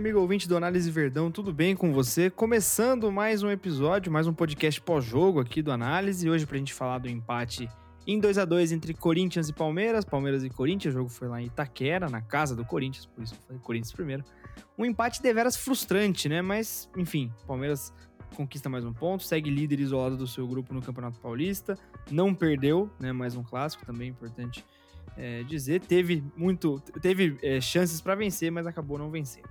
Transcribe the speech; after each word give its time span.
amigo 0.00 0.18
ouvinte 0.18 0.48
do 0.48 0.56
Análise 0.56 0.90
Verdão, 0.90 1.30
tudo 1.30 1.52
bem 1.52 1.76
com 1.76 1.92
você? 1.92 2.30
Começando 2.30 3.12
mais 3.12 3.42
um 3.42 3.50
episódio, 3.50 4.10
mais 4.10 4.26
um 4.26 4.32
podcast 4.32 4.80
pós-jogo 4.80 5.38
aqui 5.38 5.60
do 5.60 5.70
Análise. 5.70 6.30
Hoje 6.30 6.46
pra 6.46 6.56
gente 6.56 6.72
falar 6.72 6.96
do 6.96 7.06
empate 7.06 7.68
em 8.06 8.18
2 8.18 8.38
a 8.38 8.46
2 8.46 8.72
entre 8.72 8.94
Corinthians 8.94 9.50
e 9.50 9.52
Palmeiras, 9.52 10.02
Palmeiras 10.02 10.42
e 10.42 10.48
Corinthians. 10.48 10.94
O 10.94 10.96
jogo 10.96 11.10
foi 11.10 11.28
lá 11.28 11.42
em 11.42 11.44
Itaquera, 11.44 12.08
na 12.08 12.22
casa 12.22 12.56
do 12.56 12.64
Corinthians, 12.64 13.04
por 13.04 13.22
isso 13.22 13.34
foi 13.46 13.58
Corinthians 13.58 13.92
primeiro. 13.92 14.24
Um 14.78 14.86
empate 14.86 15.20
deveras 15.20 15.54
frustrante, 15.54 16.30
né? 16.30 16.40
Mas, 16.40 16.88
enfim, 16.96 17.30
Palmeiras 17.46 17.92
conquista 18.34 18.70
mais 18.70 18.86
um 18.86 18.94
ponto, 18.94 19.22
segue 19.22 19.50
líder 19.50 19.80
isolado 19.80 20.16
do 20.16 20.26
seu 20.26 20.48
grupo 20.48 20.72
no 20.72 20.80
Campeonato 20.80 21.20
Paulista, 21.20 21.76
não 22.10 22.34
perdeu, 22.34 22.90
né? 22.98 23.12
Mais 23.12 23.36
um 23.36 23.42
clássico 23.42 23.84
também 23.84 24.08
importante 24.08 24.64
é, 25.14 25.42
dizer. 25.42 25.82
Teve 25.82 26.24
muito, 26.34 26.80
teve 27.02 27.36
é, 27.42 27.60
chances 27.60 28.00
para 28.00 28.14
vencer, 28.14 28.50
mas 28.50 28.66
acabou 28.66 28.96
não 28.96 29.10
vencendo. 29.10 29.46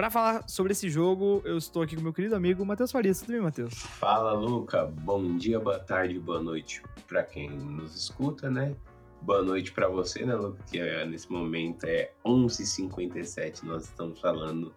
Para 0.00 0.08
falar 0.08 0.48
sobre 0.48 0.72
esse 0.72 0.88
jogo, 0.88 1.42
eu 1.44 1.58
estou 1.58 1.82
aqui 1.82 1.94
com 1.94 2.00
meu 2.00 2.14
querido 2.14 2.34
amigo 2.34 2.64
Matheus 2.64 2.90
Farias. 2.90 3.20
Tudo 3.20 3.32
bem, 3.32 3.42
Matheus? 3.42 3.74
Fala, 3.74 4.32
Luca. 4.32 4.86
Bom 4.86 5.36
dia, 5.36 5.60
boa 5.60 5.78
tarde, 5.78 6.18
boa 6.18 6.42
noite 6.42 6.82
para 7.06 7.22
quem 7.22 7.50
nos 7.50 7.94
escuta, 7.94 8.50
né? 8.50 8.74
Boa 9.20 9.42
noite 9.42 9.72
para 9.72 9.88
você, 9.88 10.24
né, 10.24 10.34
Luca? 10.34 10.64
Que 10.70 10.80
é, 10.80 11.04
nesse 11.04 11.30
momento 11.30 11.84
é 11.84 12.12
11h57, 12.24 13.62
nós 13.64 13.84
estamos 13.84 14.18
falando 14.18 14.74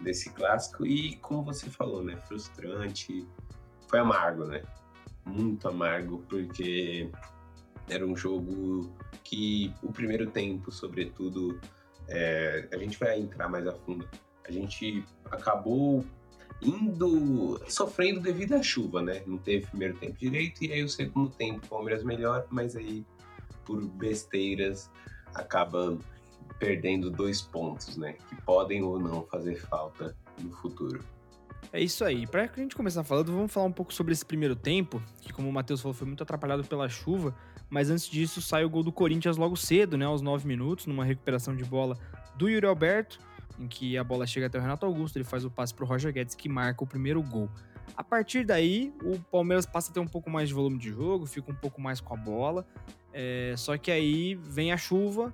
desse 0.00 0.30
clássico. 0.30 0.84
E 0.84 1.14
como 1.18 1.44
você 1.44 1.70
falou, 1.70 2.02
né? 2.02 2.16
Frustrante. 2.26 3.24
Foi 3.86 4.00
amargo, 4.00 4.46
né? 4.46 4.64
Muito 5.24 5.68
amargo, 5.68 6.24
porque 6.28 7.08
era 7.88 8.04
um 8.04 8.16
jogo 8.16 8.92
que 9.22 9.72
o 9.80 9.92
primeiro 9.92 10.28
tempo, 10.28 10.72
sobretudo, 10.72 11.60
é, 12.08 12.68
a 12.72 12.76
gente 12.78 12.98
vai 12.98 13.20
entrar 13.20 13.48
mais 13.48 13.64
a 13.64 13.72
fundo. 13.72 14.08
A 14.48 14.52
gente 14.52 15.04
acabou 15.30 16.04
indo 16.62 17.60
sofrendo 17.68 18.20
devido 18.20 18.54
à 18.54 18.62
chuva, 18.62 19.02
né? 19.02 19.22
Não 19.26 19.38
teve 19.38 19.66
primeiro 19.66 19.96
tempo 19.96 20.18
direito 20.18 20.64
e 20.64 20.72
aí 20.72 20.82
o 20.82 20.88
segundo 20.88 21.30
tempo 21.30 21.66
o 21.66 21.68
Palmeiras 21.68 22.02
melhor, 22.02 22.46
mas 22.50 22.76
aí 22.76 23.04
por 23.64 23.84
besteiras 23.84 24.90
acaba 25.34 25.98
perdendo 26.58 27.10
dois 27.10 27.42
pontos, 27.42 27.96
né? 27.96 28.14
Que 28.28 28.36
podem 28.42 28.82
ou 28.82 28.98
não 28.98 29.26
fazer 29.26 29.56
falta 29.56 30.16
no 30.40 30.50
futuro. 30.50 31.04
É 31.72 31.82
isso 31.82 32.04
aí. 32.04 32.26
Para 32.26 32.44
a 32.44 32.60
gente 32.60 32.76
começar 32.76 33.02
falando, 33.04 33.32
vamos 33.32 33.52
falar 33.52 33.66
um 33.66 33.72
pouco 33.72 33.92
sobre 33.92 34.12
esse 34.12 34.24
primeiro 34.24 34.54
tempo, 34.54 35.02
que 35.20 35.32
como 35.32 35.48
o 35.48 35.52
Matheus 35.52 35.80
falou, 35.80 35.94
foi 35.94 36.06
muito 36.06 36.22
atrapalhado 36.22 36.64
pela 36.64 36.88
chuva, 36.88 37.34
mas 37.68 37.90
antes 37.90 38.08
disso 38.08 38.40
sai 38.40 38.64
o 38.64 38.70
gol 38.70 38.82
do 38.82 38.92
Corinthians 38.92 39.36
logo 39.36 39.56
cedo, 39.56 39.96
né, 39.96 40.04
aos 40.04 40.22
9 40.22 40.46
minutos, 40.46 40.86
numa 40.86 41.04
recuperação 41.04 41.54
de 41.54 41.64
bola 41.64 41.98
do 42.36 42.48
Yuri 42.48 42.66
Alberto, 42.66 43.18
em 43.58 43.66
que 43.66 43.96
a 43.96 44.04
bola 44.04 44.26
chega 44.26 44.46
até 44.46 44.58
o 44.58 44.60
Renato 44.60 44.86
Augusto, 44.86 45.16
ele 45.16 45.24
faz 45.24 45.44
o 45.44 45.50
passe 45.50 45.74
para 45.74 45.84
o 45.84 45.88
Roger 45.88 46.12
Guedes, 46.12 46.34
que 46.34 46.48
marca 46.48 46.84
o 46.84 46.86
primeiro 46.86 47.22
gol. 47.22 47.50
A 47.96 48.02
partir 48.02 48.44
daí, 48.44 48.92
o 49.02 49.18
Palmeiras 49.18 49.64
passa 49.64 49.90
a 49.90 49.94
ter 49.94 50.00
um 50.00 50.06
pouco 50.06 50.28
mais 50.28 50.48
de 50.48 50.54
volume 50.54 50.78
de 50.78 50.90
jogo, 50.90 51.24
fica 51.26 51.50
um 51.50 51.54
pouco 51.54 51.80
mais 51.80 52.00
com 52.00 52.14
a 52.14 52.16
bola, 52.16 52.66
é, 53.12 53.54
só 53.56 53.76
que 53.78 53.90
aí 53.90 54.34
vem 54.34 54.72
a 54.72 54.76
chuva, 54.76 55.32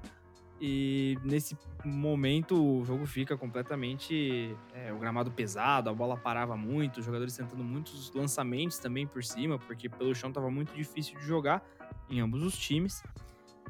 e 0.65 1.19
nesse 1.25 1.59
momento 1.85 2.55
o 2.55 2.85
jogo 2.85 3.05
fica 3.05 3.37
completamente. 3.37 4.57
É, 4.73 4.93
o 4.93 4.99
gramado 4.99 5.29
pesado, 5.29 5.91
a 5.91 5.93
bola 5.93 6.17
parava 6.17 6.57
muito, 6.57 6.99
os 6.99 7.05
jogadores 7.05 7.37
tentando 7.37 7.65
muitos 7.65 8.13
lançamentos 8.15 8.79
também 8.79 9.05
por 9.05 9.25
cima, 9.25 9.59
porque 9.59 9.89
pelo 9.89 10.15
chão 10.15 10.29
estava 10.29 10.49
muito 10.53 10.73
difícil 10.73 11.19
de 11.19 11.27
jogar 11.27 11.69
em 12.09 12.21
ambos 12.21 12.45
os 12.45 12.57
times. 12.57 13.03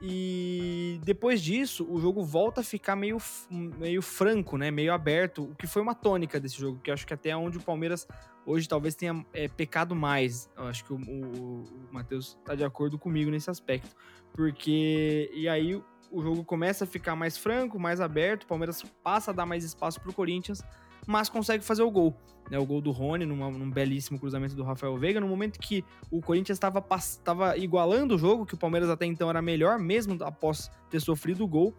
E 0.05 0.99
depois 1.05 1.41
disso, 1.41 1.87
o 1.89 2.01
jogo 2.01 2.25
volta 2.25 2.61
a 2.61 2.65
ficar 2.65 2.97
meio, 2.97 3.19
meio 3.49 4.03
franco, 4.03 4.59
né? 4.59 4.69
Meio 4.69 4.93
aberto, 4.93 5.45
o 5.45 5.55
que 5.55 5.65
foi 5.65 5.81
uma 5.81 5.95
tônica 5.95 6.41
desse 6.41 6.59
jogo, 6.59 6.81
que 6.81 6.91
acho 6.91 7.07
que 7.07 7.15
até 7.15 7.37
onde 7.37 7.59
o 7.59 7.63
Palmeiras 7.63 8.09
hoje 8.45 8.69
talvez 8.69 8.97
tenha 8.97 9.25
é, 9.33 9.47
pecado 9.47 9.95
mais. 9.95 10.51
Eu 10.57 10.65
acho 10.65 10.85
que 10.85 10.93
o, 10.93 10.97
o, 10.97 11.65
o 11.89 11.95
Matheus 11.95 12.37
está 12.41 12.57
de 12.57 12.65
acordo 12.65 12.99
comigo 12.99 13.31
nesse 13.31 13.49
aspecto. 13.49 13.95
Porque. 14.33 15.31
E 15.33 15.49
aí 15.49 15.81
o 16.11 16.21
jogo 16.21 16.45
começa 16.45 16.83
a 16.83 16.87
ficar 16.87 17.15
mais 17.15 17.37
franco, 17.39 17.79
mais 17.79 18.01
aberto, 18.01 18.43
o 18.43 18.47
Palmeiras 18.47 18.83
passa 19.05 19.31
a 19.31 19.35
dar 19.35 19.47
mais 19.47 19.65
espaço 19.65 20.01
para 20.01 20.11
o 20.11 20.15
Corinthians, 20.15 20.63
mas 21.07 21.29
consegue 21.29 21.65
fazer 21.65 21.83
o 21.83 21.91
gol. 21.91 22.17
Né, 22.51 22.59
o 22.59 22.67
gol 22.67 22.81
do 22.81 22.91
Rony, 22.91 23.25
numa, 23.25 23.51
num 23.51 23.71
belíssimo 23.71 24.19
cruzamento 24.19 24.55
do 24.55 24.63
Rafael 24.63 24.97
Veiga, 24.99 25.21
no 25.21 25.29
momento 25.29 25.59
que 25.59 25.85
o 26.11 26.21
Corinthians 26.21 26.59
estava 26.59 27.57
igualando 27.57 28.17
o 28.17 28.19
jogo, 28.19 28.45
que 28.45 28.55
o 28.55 28.59
Palmeiras 28.59 28.91
até 28.91 29.07
então 29.07 29.31
era 29.31 29.41
melhor, 29.41 29.79
mesmo 29.79 30.17
após 30.23 30.71
ter 30.91 31.01
sofrido 31.01 31.45
o 31.45 31.49
gol. 31.49 31.75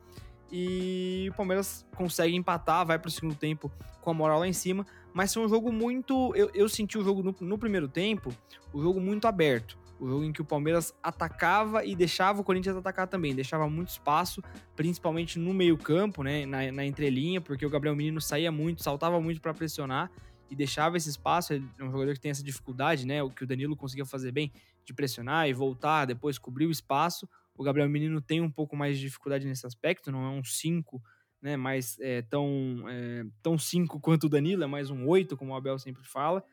E 0.52 1.28
o 1.32 1.36
Palmeiras 1.36 1.86
consegue 1.96 2.36
empatar, 2.36 2.86
vai 2.86 3.00
para 3.00 3.08
o 3.08 3.12
segundo 3.12 3.36
tempo 3.36 3.72
com 4.02 4.12
a 4.12 4.14
moral 4.14 4.40
lá 4.40 4.48
em 4.48 4.54
cima. 4.54 4.86
Mas 5.14 5.34
foi 5.34 5.44
um 5.44 5.50
jogo 5.50 5.72
muito. 5.72 6.34
Eu, 6.36 6.50
eu 6.54 6.70
senti 6.70 6.98
o 6.98 7.04
jogo 7.04 7.24
no, 7.24 7.36
no 7.40 7.58
primeiro 7.58 7.88
tempo, 7.88 8.30
o 8.72 8.82
jogo 8.82 9.00
muito 9.00 9.28
aberto. 9.28 9.78
O 10.04 10.08
jogo 10.10 10.26
em 10.26 10.34
que 10.34 10.42
o 10.42 10.46
Palmeiras 10.46 10.94
atacava 11.02 11.86
e 11.86 11.96
deixava 11.96 12.42
o 12.42 12.44
Corinthians 12.44 12.76
atacar 12.76 13.08
também, 13.08 13.34
deixava 13.34 13.70
muito 13.70 13.88
espaço, 13.88 14.44
principalmente 14.76 15.40
no 15.40 15.54
meio-campo, 15.54 16.22
né, 16.24 16.46
na, 16.46 16.70
na 16.74 16.86
entrelinha, 16.86 17.40
porque 17.40 17.66
o 17.66 17.70
Gabriel 17.70 17.96
Menino 17.96 18.20
saía 18.20 18.52
muito, 18.52 18.84
saltava 18.84 19.22
muito 19.22 19.40
para 19.40 19.54
pressionar 19.54 20.12
e 20.52 20.58
deixava 20.58 20.98
esse 20.98 21.10
espaço. 21.10 21.54
Ele 21.54 21.66
é 21.80 21.84
um 21.86 21.90
jogador 21.90 22.14
que 22.16 22.20
tem 22.20 22.32
essa 22.32 22.44
dificuldade, 22.44 23.08
né, 23.08 23.24
o 23.24 23.30
que 23.30 23.46
o 23.46 23.48
Danilo 23.48 23.78
conseguia 23.78 24.06
fazer 24.06 24.34
bem, 24.34 24.52
de 24.84 24.94
pressionar 24.94 25.48
e 25.48 25.54
voltar, 25.54 26.04
depois 26.04 26.38
cobrir 26.38 26.66
o 26.66 26.72
espaço. 26.72 27.26
O 27.56 27.64
Gabriel 27.64 27.88
Menino 27.88 28.20
tem 28.20 28.42
um 28.42 28.52
pouco 28.52 28.76
mais 28.76 28.98
de 28.98 29.06
dificuldade 29.06 29.48
nesse 29.48 29.66
aspecto, 29.66 30.12
não 30.12 30.26
é 30.26 30.30
um 30.32 30.44
5, 30.44 31.02
né, 31.42 31.56
mais 31.56 31.98
é, 32.02 32.22
tão 32.24 32.50
5 32.76 32.90
é, 32.90 33.26
tão 33.42 33.58
cinco 33.58 34.02
quanto 34.02 34.26
o 34.26 34.30
Danilo, 34.30 34.66
é 34.66 34.68
mais 34.68 34.90
um 34.90 35.08
8, 35.08 35.38
como 35.38 35.54
o 35.54 35.56
Abel 35.56 35.80
sempre 35.80 36.04
fala. 36.04 36.44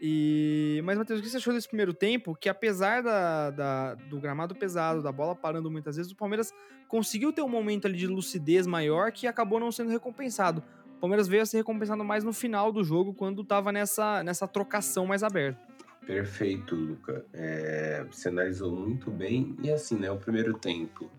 E... 0.00 0.80
Mas, 0.84 0.98
Matheus, 0.98 1.20
o 1.20 1.22
que 1.22 1.28
você 1.28 1.38
achou 1.38 1.54
desse 1.54 1.68
primeiro 1.68 1.94
tempo? 1.94 2.34
Que 2.34 2.48
apesar 2.48 3.02
da, 3.02 3.50
da, 3.50 3.94
do 3.94 4.20
gramado 4.20 4.54
pesado, 4.54 5.02
da 5.02 5.10
bola 5.10 5.34
parando 5.34 5.70
muitas 5.70 5.96
vezes, 5.96 6.12
o 6.12 6.16
Palmeiras 6.16 6.52
conseguiu 6.88 7.32
ter 7.32 7.42
um 7.42 7.48
momento 7.48 7.86
ali 7.86 7.96
de 7.96 8.06
lucidez 8.06 8.66
maior 8.66 9.10
que 9.10 9.26
acabou 9.26 9.58
não 9.58 9.72
sendo 9.72 9.90
recompensado. 9.90 10.62
O 10.96 11.00
Palmeiras 11.00 11.28
veio 11.28 11.42
a 11.42 11.46
ser 11.46 11.58
recompensado 11.58 12.02
mais 12.04 12.24
no 12.24 12.32
final 12.32 12.72
do 12.72 12.82
jogo, 12.82 13.12
quando 13.12 13.42
estava 13.42 13.70
nessa, 13.70 14.22
nessa 14.22 14.48
trocação 14.48 15.06
mais 15.06 15.22
aberta. 15.22 15.60
Perfeito, 16.06 16.74
Luca. 16.74 17.24
É, 17.32 18.04
você 18.10 18.28
analisou 18.28 18.74
muito 18.74 19.10
bem. 19.10 19.56
E 19.62 19.70
assim, 19.70 19.98
né? 19.98 20.10
O 20.10 20.16
primeiro 20.16 20.54
tempo. 20.54 21.10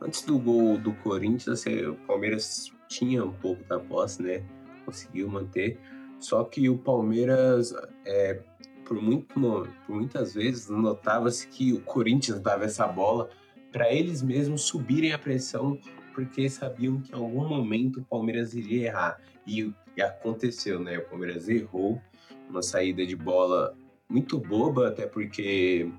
Antes 0.00 0.22
do 0.22 0.36
gol 0.36 0.76
do 0.76 0.92
Corinthians, 0.94 1.48
assim, 1.60 1.86
o 1.86 1.94
Palmeiras 1.94 2.72
tinha 2.88 3.24
um 3.24 3.32
pouco 3.32 3.62
da 3.64 3.78
posse, 3.78 4.20
né? 4.20 4.42
Conseguiu 4.84 5.28
manter. 5.28 5.78
Só 6.22 6.44
que 6.44 6.68
o 6.68 6.78
Palmeiras, 6.78 7.74
é, 8.06 8.40
por, 8.84 9.02
muito, 9.02 9.34
por 9.34 9.96
muitas 9.96 10.34
vezes, 10.34 10.68
notava-se 10.68 11.48
que 11.48 11.72
o 11.72 11.80
Corinthians 11.80 12.40
dava 12.40 12.64
essa 12.64 12.86
bola 12.86 13.28
para 13.72 13.92
eles 13.92 14.22
mesmos 14.22 14.62
subirem 14.62 15.12
a 15.12 15.18
pressão, 15.18 15.76
porque 16.14 16.48
sabiam 16.48 17.00
que 17.00 17.12
em 17.12 17.16
algum 17.16 17.48
momento 17.48 18.00
o 18.00 18.04
Palmeiras 18.04 18.54
iria 18.54 18.86
errar. 18.86 19.20
E, 19.44 19.72
e 19.96 20.02
aconteceu, 20.02 20.78
né? 20.78 20.98
O 20.98 21.08
Palmeiras 21.08 21.48
errou 21.48 22.00
uma 22.48 22.62
saída 22.62 23.04
de 23.04 23.16
bola 23.16 23.76
muito 24.08 24.38
boba, 24.38 24.88
até 24.88 25.06
porque 25.06 25.90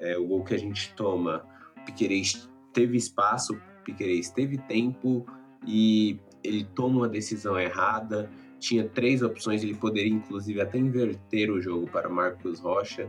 é, 0.00 0.18
o 0.18 0.26
gol 0.26 0.42
que 0.42 0.54
a 0.54 0.58
gente 0.58 0.92
toma, 0.94 1.44
o 1.76 1.84
Piquerez 1.84 2.50
teve 2.72 2.96
espaço, 2.96 3.54
o 3.54 3.84
Piquerez 3.84 4.30
teve 4.30 4.58
tempo 4.58 5.24
e 5.64 6.18
ele 6.42 6.64
toma 6.74 7.00
uma 7.00 7.08
decisão 7.08 7.56
errada 7.56 8.28
tinha 8.60 8.86
três 8.86 9.22
opções, 9.22 9.62
ele 9.62 9.74
poderia 9.74 10.12
inclusive 10.12 10.60
até 10.60 10.78
inverter 10.78 11.50
o 11.50 11.60
jogo 11.60 11.90
para 11.90 12.08
Marcos 12.08 12.60
Rocha. 12.60 13.08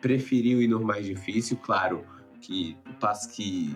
Preferiu 0.00 0.60
ir 0.60 0.68
no 0.68 0.84
mais 0.84 1.06
difícil, 1.06 1.56
claro 1.62 2.04
que 2.40 2.76
o 2.90 2.94
passe 2.94 3.34
que 3.34 3.74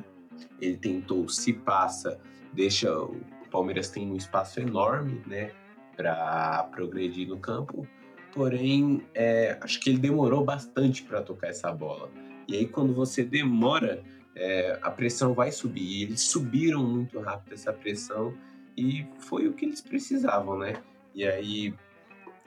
ele 0.60 0.76
tentou 0.76 1.26
se 1.28 1.54
passa, 1.54 2.20
deixa 2.52 2.92
o 2.92 3.16
Palmeiras 3.50 3.88
tem 3.88 4.10
um 4.10 4.16
espaço 4.16 4.60
enorme, 4.60 5.22
né, 5.26 5.52
para 5.96 6.64
progredir 6.64 7.26
no 7.26 7.38
campo. 7.38 7.86
Porém, 8.32 9.02
é, 9.14 9.58
acho 9.62 9.80
que 9.80 9.88
ele 9.88 9.98
demorou 9.98 10.44
bastante 10.44 11.02
para 11.02 11.22
tocar 11.22 11.48
essa 11.48 11.72
bola. 11.72 12.10
E 12.46 12.56
aí, 12.56 12.66
quando 12.66 12.92
você 12.94 13.24
demora, 13.24 14.02
é, 14.36 14.78
a 14.82 14.90
pressão 14.90 15.34
vai 15.34 15.50
subir. 15.50 15.82
E 15.82 16.02
eles 16.02 16.20
subiram 16.20 16.86
muito 16.86 17.18
rápido 17.20 17.54
essa 17.54 17.72
pressão 17.72 18.34
e 18.78 19.04
foi 19.18 19.48
o 19.48 19.52
que 19.52 19.64
eles 19.64 19.80
precisavam, 19.80 20.56
né? 20.56 20.74
E 21.12 21.26
aí 21.26 21.74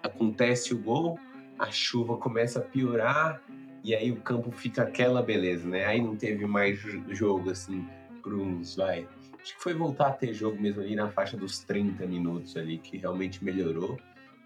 acontece 0.01 0.73
o 0.73 0.77
gol, 0.77 1.19
a 1.59 1.69
chuva 1.69 2.15
começa 2.15 2.59
a 2.59 2.61
piorar 2.61 3.41
e 3.83 3.93
aí 3.93 4.11
o 4.11 4.21
campo 4.21 4.49
fica 4.49 4.83
aquela 4.83 5.21
beleza, 5.21 5.67
né? 5.67 5.85
Aí 5.85 6.01
não 6.01 6.15
teve 6.15 6.45
mais 6.45 6.79
jogo 7.09 7.51
assim 7.51 7.85
por 8.23 8.33
uns, 8.33 8.77
vai. 8.77 9.05
Acho 9.41 9.55
que 9.57 9.61
foi 9.61 9.73
voltar 9.73 10.07
a 10.07 10.13
ter 10.13 10.33
jogo 10.33 10.61
mesmo 10.61 10.81
ali 10.81 10.95
na 10.95 11.09
faixa 11.09 11.35
dos 11.35 11.59
30 11.59 12.05
minutos 12.05 12.55
ali 12.55 12.77
que 12.77 12.97
realmente 12.97 13.43
melhorou. 13.43 13.99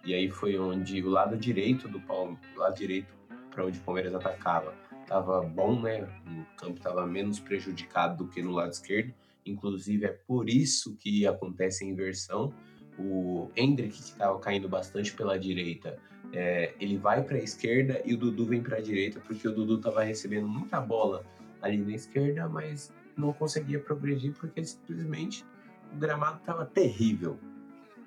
E 0.03 0.13
aí 0.13 0.29
foi 0.29 0.57
onde 0.57 1.03
o 1.03 1.09
lado 1.09 1.37
direito 1.37 1.87
do 1.87 1.99
Palmeiras, 1.99 2.39
lado 2.55 2.75
direito 2.75 3.13
para 3.51 3.65
onde 3.65 3.77
o 3.77 3.81
Palmeiras 3.83 4.15
atacava, 4.15 4.73
tava 5.05 5.41
bom, 5.41 5.79
né? 5.79 6.07
O 6.27 6.57
campo 6.57 6.79
tava 6.79 7.05
menos 7.05 7.39
prejudicado 7.39 8.23
do 8.23 8.29
que 8.29 8.41
no 8.41 8.51
lado 8.51 8.71
esquerdo. 8.71 9.13
Inclusive 9.45 10.05
é 10.05 10.11
por 10.11 10.49
isso 10.49 10.95
que 10.97 11.25
acontece 11.27 11.83
a 11.83 11.87
inversão, 11.87 12.53
o 12.97 13.49
Hendrick, 13.55 13.93
que 13.93 14.01
estava 14.01 14.39
caindo 14.39 14.69
bastante 14.69 15.13
pela 15.13 15.37
direita, 15.37 15.97
é, 16.33 16.73
ele 16.79 16.97
vai 16.97 17.23
para 17.23 17.37
a 17.37 17.41
esquerda 17.41 18.01
e 18.05 18.13
o 18.13 18.17
Dudu 18.17 18.45
vem 18.45 18.61
para 18.61 18.77
a 18.77 18.81
direita, 18.81 19.19
porque 19.19 19.47
o 19.47 19.51
Dudu 19.53 19.75
estava 19.75 20.03
recebendo 20.03 20.47
muita 20.47 20.81
bola 20.81 21.23
ali 21.61 21.77
na 21.77 21.93
esquerda, 21.93 22.47
mas 22.47 22.93
não 23.15 23.31
conseguia 23.33 23.79
progredir 23.79 24.33
porque 24.33 24.63
simplesmente 24.63 25.45
o 25.93 25.97
gramado 25.97 26.39
estava 26.39 26.65
terrível 26.65 27.37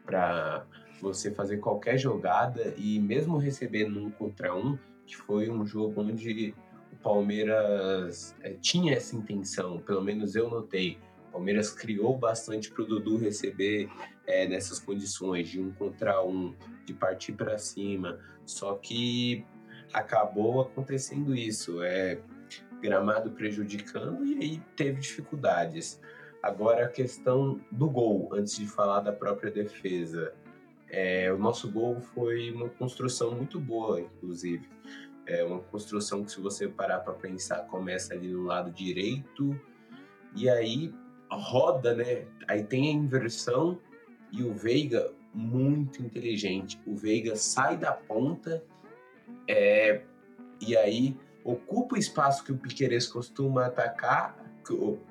para 0.05 0.67
você 1.01 1.31
fazer 1.31 1.59
qualquer 1.59 1.99
jogada 1.99 2.75
e 2.77 2.99
mesmo 2.99 3.39
recebendo 3.39 4.05
um 4.05 4.11
contra 4.11 4.55
um, 4.55 4.79
que 5.07 5.17
foi 5.17 5.49
um 5.49 5.65
jogo 5.67 6.03
onde 6.03 6.55
o 6.93 6.97
Palmeiras 6.97 8.35
é, 8.43 8.55
tinha 8.55 8.95
essa 8.95 9.17
intenção, 9.17 9.79
pelo 9.81 10.03
menos 10.03 10.35
eu 10.35 10.51
notei. 10.51 10.99
O 11.29 11.33
Palmeiras 11.33 11.71
criou 11.71 12.17
bastante 12.17 12.71
para 12.71 12.83
o 12.83 12.87
Dudu 12.87 13.19
receber 13.19 13.89
é, 14.27 14.47
nessas 14.49 14.79
condições 14.79 15.49
de 15.49 15.61
um 15.61 15.71
contra 15.73 16.25
um, 16.25 16.55
de 16.85 16.95
partir 16.95 17.33
para 17.33 17.59
cima. 17.59 18.19
Só 18.47 18.75
que 18.75 19.45
acabou 19.93 20.63
acontecendo 20.63 21.35
isso, 21.35 21.83
é 21.83 22.19
gramado 22.81 23.31
prejudicando 23.33 24.25
e 24.25 24.39
aí 24.39 24.63
teve 24.75 25.01
dificuldades. 25.01 26.01
Agora 26.43 26.85
a 26.85 26.89
questão 26.89 27.61
do 27.71 27.91
gol, 27.91 28.31
antes 28.33 28.57
de 28.57 28.67
falar 28.67 29.01
da 29.01 29.13
própria 29.13 29.51
defesa. 29.51 30.33
É, 30.91 31.31
o 31.31 31.37
nosso 31.37 31.71
gol 31.71 32.01
foi 32.01 32.51
uma 32.51 32.71
construção 32.71 33.33
muito 33.33 33.61
boa, 33.61 34.01
inclusive. 34.01 34.67
É 35.27 35.45
uma 35.45 35.61
construção 35.61 36.25
que, 36.25 36.31
se 36.31 36.41
você 36.41 36.67
parar 36.67 37.01
para 37.01 37.13
pensar, 37.13 37.67
começa 37.67 38.15
ali 38.15 38.29
no 38.29 38.45
lado 38.45 38.71
direito 38.71 39.61
e 40.35 40.49
aí 40.49 40.95
roda, 41.37 41.95
né? 41.95 42.25
Aí 42.47 42.65
tem 42.65 42.89
a 42.89 42.93
inversão 42.93 43.79
e 44.33 44.43
o 44.43 44.53
Veiga, 44.53 45.13
muito 45.35 46.03
inteligente. 46.03 46.81
O 46.87 46.97
Veiga 46.97 47.37
sai 47.37 47.77
da 47.77 47.93
ponta 47.93 48.63
é, 49.47 50.03
e 50.61 50.77
aí 50.77 51.17
ocupa 51.45 51.95
o 51.95 51.99
espaço 51.99 52.45
que 52.45 52.53
o 52.53 52.59
Piqueires 52.59 53.07
costuma 53.07 53.67
atacar, 53.67 54.37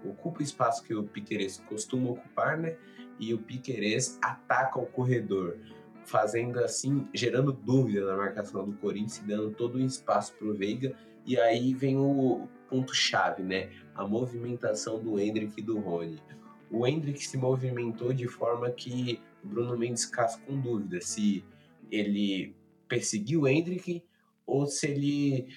ocupa 0.06 0.40
o 0.40 0.44
espaço 0.44 0.84
que 0.84 0.94
o 0.94 1.04
Piqueires 1.04 1.64
costuma 1.68 2.12
ocupar, 2.12 2.58
né? 2.58 2.76
E 3.20 3.34
o 3.34 3.40
Piqueires 3.40 4.20
ataca 4.22 4.80
o 4.80 4.86
corredor, 4.86 5.58
fazendo 6.06 6.60
assim, 6.60 7.08
gerando 7.14 7.52
dúvida 7.52 8.06
na 8.06 8.16
marcação 8.16 8.70
do 8.70 8.78
Corinthians, 8.78 9.24
dando 9.26 9.52
todo 9.52 9.76
o 9.76 9.82
espaço 9.82 10.34
para 10.34 10.48
o 10.48 10.54
Veiga. 10.54 10.96
E 11.26 11.40
aí 11.40 11.74
vem 11.74 11.98
o 11.98 12.48
ponto-chave, 12.70 13.44
né? 13.44 13.70
A 13.96 14.06
movimentação 14.08 15.00
do 15.00 15.20
Hendrick 15.20 15.54
e 15.58 15.64
do 15.64 15.80
Rony. 15.80 16.22
O 16.70 16.86
Hendrick 16.86 17.26
se 17.26 17.38
movimentou 17.38 18.14
de 18.14 18.28
forma 18.28 18.70
que 18.72 19.20
o 19.44 19.48
Bruno 19.48 19.78
Mendes 19.78 20.06
ficasse 20.06 20.40
com 20.42 20.60
dúvida 20.60 21.00
se 21.02 21.44
ele 21.90 22.56
perseguiu 22.88 23.42
o 23.42 23.48
Hendrick 23.48 24.04
ou 24.46 24.66
se 24.66 24.88
ele 24.88 25.48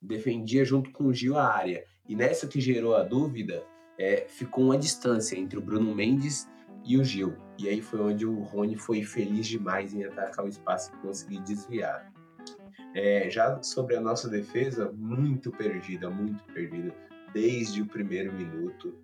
defendia 0.00 0.64
junto 0.64 0.90
com 0.90 1.04
o 1.04 1.14
Gil 1.14 1.36
a 1.36 1.46
área. 1.46 1.84
E 2.08 2.16
nessa 2.16 2.46
que 2.46 2.60
gerou 2.60 2.96
a 2.96 3.02
dúvida, 3.02 3.64
é, 3.98 4.26
ficou 4.28 4.64
uma 4.64 4.78
distância 4.78 5.36
entre 5.36 5.58
o 5.58 5.62
Bruno 5.62 5.94
Mendes 5.94 6.48
e 6.84 6.96
o 6.96 7.04
Gil. 7.04 7.36
E 7.58 7.68
aí 7.68 7.80
foi 7.80 8.00
onde 8.00 8.26
o 8.26 8.40
Rony 8.40 8.76
foi 8.76 9.02
feliz 9.04 9.46
demais 9.46 9.92
em 9.92 10.04
atacar 10.04 10.44
o 10.44 10.48
espaço 10.48 10.90
e 10.94 10.98
conseguir 10.98 11.40
desviar. 11.40 12.10
É, 12.94 13.30
já 13.30 13.62
sobre 13.62 13.96
a 13.96 14.00
nossa 14.00 14.28
defesa, 14.28 14.90
muito 14.92 15.50
perdida, 15.50 16.10
muito 16.10 16.42
perdida, 16.52 16.94
desde 17.32 17.82
o 17.82 17.86
primeiro 17.86 18.32
minuto 18.32 18.98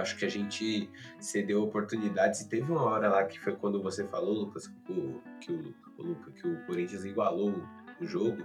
acho 0.00 0.16
que 0.16 0.24
a 0.24 0.28
gente 0.28 0.90
cedeu 1.18 1.62
oportunidades 1.62 2.40
e 2.40 2.48
teve 2.48 2.70
uma 2.70 2.82
hora 2.82 3.08
lá 3.08 3.24
que 3.24 3.38
foi 3.38 3.54
quando 3.54 3.82
você 3.82 4.06
falou, 4.06 4.32
Lucas, 4.32 4.66
que 4.66 4.92
o, 4.92 5.22
que 5.40 5.52
o, 5.52 6.14
que 6.32 6.48
o 6.48 6.66
Corinthians 6.66 7.04
igualou 7.04 7.54
o 8.00 8.06
jogo, 8.06 8.44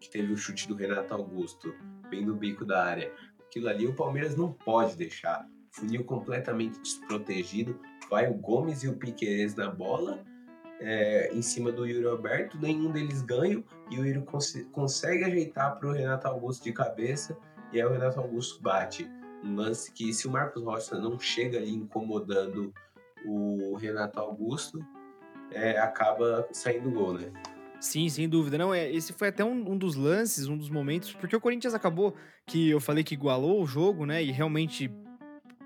que 0.00 0.08
teve 0.08 0.32
o 0.32 0.36
chute 0.36 0.68
do 0.68 0.74
Renato 0.74 1.14
Augusto, 1.14 1.74
bem 2.08 2.24
no 2.24 2.34
bico 2.34 2.64
da 2.64 2.84
área. 2.84 3.12
Aquilo 3.46 3.68
ali 3.68 3.86
o 3.86 3.94
Palmeiras 3.94 4.36
não 4.36 4.52
pode 4.52 4.96
deixar. 4.96 5.46
Funil 5.70 6.04
completamente 6.04 6.80
desprotegido. 6.80 7.80
Vai 8.08 8.28
o 8.28 8.34
Gomes 8.34 8.82
e 8.82 8.88
o 8.88 8.96
Piqueires 8.96 9.54
na 9.54 9.70
bola. 9.70 10.24
É, 10.80 11.30
em 11.32 11.40
cima 11.40 11.70
do 11.70 11.86
Yuri 11.86 12.06
Alberto, 12.06 12.58
nenhum 12.58 12.90
deles 12.90 13.22
ganha 13.22 13.62
e 13.90 13.98
o 13.98 14.04
Yuri 14.04 14.20
cons 14.22 14.52
consegue 14.72 15.24
ajeitar 15.24 15.78
para 15.78 15.88
o 15.88 15.92
Renato 15.92 16.26
Augusto 16.26 16.64
de 16.64 16.72
cabeça 16.72 17.38
e 17.72 17.80
aí 17.80 17.86
o 17.86 17.90
Renato 17.90 18.20
Augusto 18.20 18.60
bate 18.62 19.08
um 19.42 19.56
lance 19.56 19.92
que 19.92 20.12
se 20.12 20.26
o 20.26 20.30
Marcos 20.30 20.62
Rocha 20.62 20.98
não 20.98 21.18
chega 21.18 21.58
ali 21.58 21.70
incomodando 21.70 22.72
o 23.24 23.74
Renato 23.76 24.18
Augusto, 24.20 24.84
é, 25.50 25.78
acaba 25.78 26.46
saindo 26.52 26.90
gol, 26.90 27.14
né? 27.14 27.32
Sim, 27.80 28.08
sem 28.08 28.28
dúvida. 28.28 28.56
Não, 28.56 28.72
é, 28.72 28.90
esse 28.90 29.12
foi 29.12 29.28
até 29.28 29.44
um, 29.44 29.72
um, 29.72 29.76
dos 29.76 29.94
lances, 29.94 30.48
um 30.48 30.56
dos 30.56 30.70
momentos, 30.70 31.12
porque 31.12 31.36
o 31.36 31.40
Corinthians 31.40 31.74
acabou 31.74 32.14
que 32.46 32.70
eu 32.70 32.80
falei 32.80 33.04
que 33.04 33.14
igualou 33.14 33.62
o 33.62 33.66
jogo, 33.66 34.06
né? 34.06 34.22
E 34.22 34.30
realmente 34.30 34.90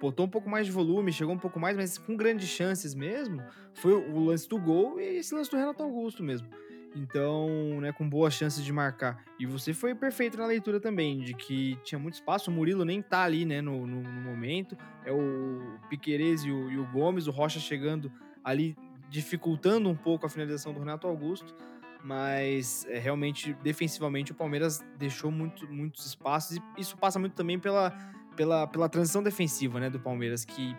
botou 0.01 0.27
um 0.27 0.29
pouco 0.29 0.49
mais 0.49 0.67
de 0.67 0.73
volume, 0.73 1.13
chegou 1.13 1.35
um 1.35 1.39
pouco 1.39 1.59
mais, 1.59 1.77
mas 1.77 1.99
com 1.99 2.17
grandes 2.17 2.49
chances 2.49 2.95
mesmo. 2.95 3.43
Foi 3.75 3.93
o 3.93 4.25
lance 4.25 4.49
do 4.49 4.59
gol 4.59 5.01
e 5.01 5.19
esse 5.19 5.35
lance 5.35 5.51
do 5.51 5.57
Renato 5.57 5.83
Augusto 5.83 6.23
mesmo. 6.23 6.49
Então, 6.95 7.81
né, 7.81 7.93
com 7.93 8.09
boas 8.09 8.35
chances 8.35 8.65
de 8.65 8.73
marcar. 8.73 9.23
E 9.39 9.47
você 9.47 9.75
foi 9.75 9.95
perfeito 9.95 10.37
na 10.39 10.47
leitura 10.47 10.81
também, 10.81 11.21
de 11.21 11.35
que 11.35 11.79
tinha 11.85 11.99
muito 11.99 12.15
espaço. 12.15 12.51
O 12.51 12.55
Murilo 12.55 12.85
nem 12.85 13.03
tá 13.03 13.23
ali, 13.23 13.45
né, 13.45 13.61
no, 13.61 13.87
no, 13.87 14.03
no 14.03 14.21
momento. 14.21 14.77
É 15.05 15.13
o 15.13 15.79
Piquerez 15.89 16.45
e 16.45 16.51
o, 16.51 16.71
e 16.71 16.79
o, 16.79 16.87
Gomes, 16.87 17.27
o 17.27 17.31
Rocha 17.31 17.61
chegando 17.61 18.11
ali, 18.43 18.77
dificultando 19.09 19.89
um 19.89 19.95
pouco 19.95 20.27
a 20.27 20.29
finalização 20.29 20.73
do 20.73 20.81
Renato 20.81 21.07
Augusto. 21.07 21.55
Mas 22.03 22.87
é, 22.89 22.99
realmente, 22.99 23.53
defensivamente, 23.63 24.33
o 24.33 24.35
Palmeiras 24.35 24.85
deixou 24.97 25.31
muito, 25.31 25.69
muitos 25.69 26.07
espaços. 26.07 26.57
E 26.57 26.63
isso 26.79 26.97
passa 26.97 27.19
muito 27.19 27.35
também 27.35 27.59
pela, 27.59 27.97
pela, 28.39 28.69
pela 28.69 28.89
transição 28.89 29.21
defensiva 29.21 29.81
né, 29.81 29.91
do 29.91 29.99
Palmeiras, 29.99 30.45
que 30.45 30.77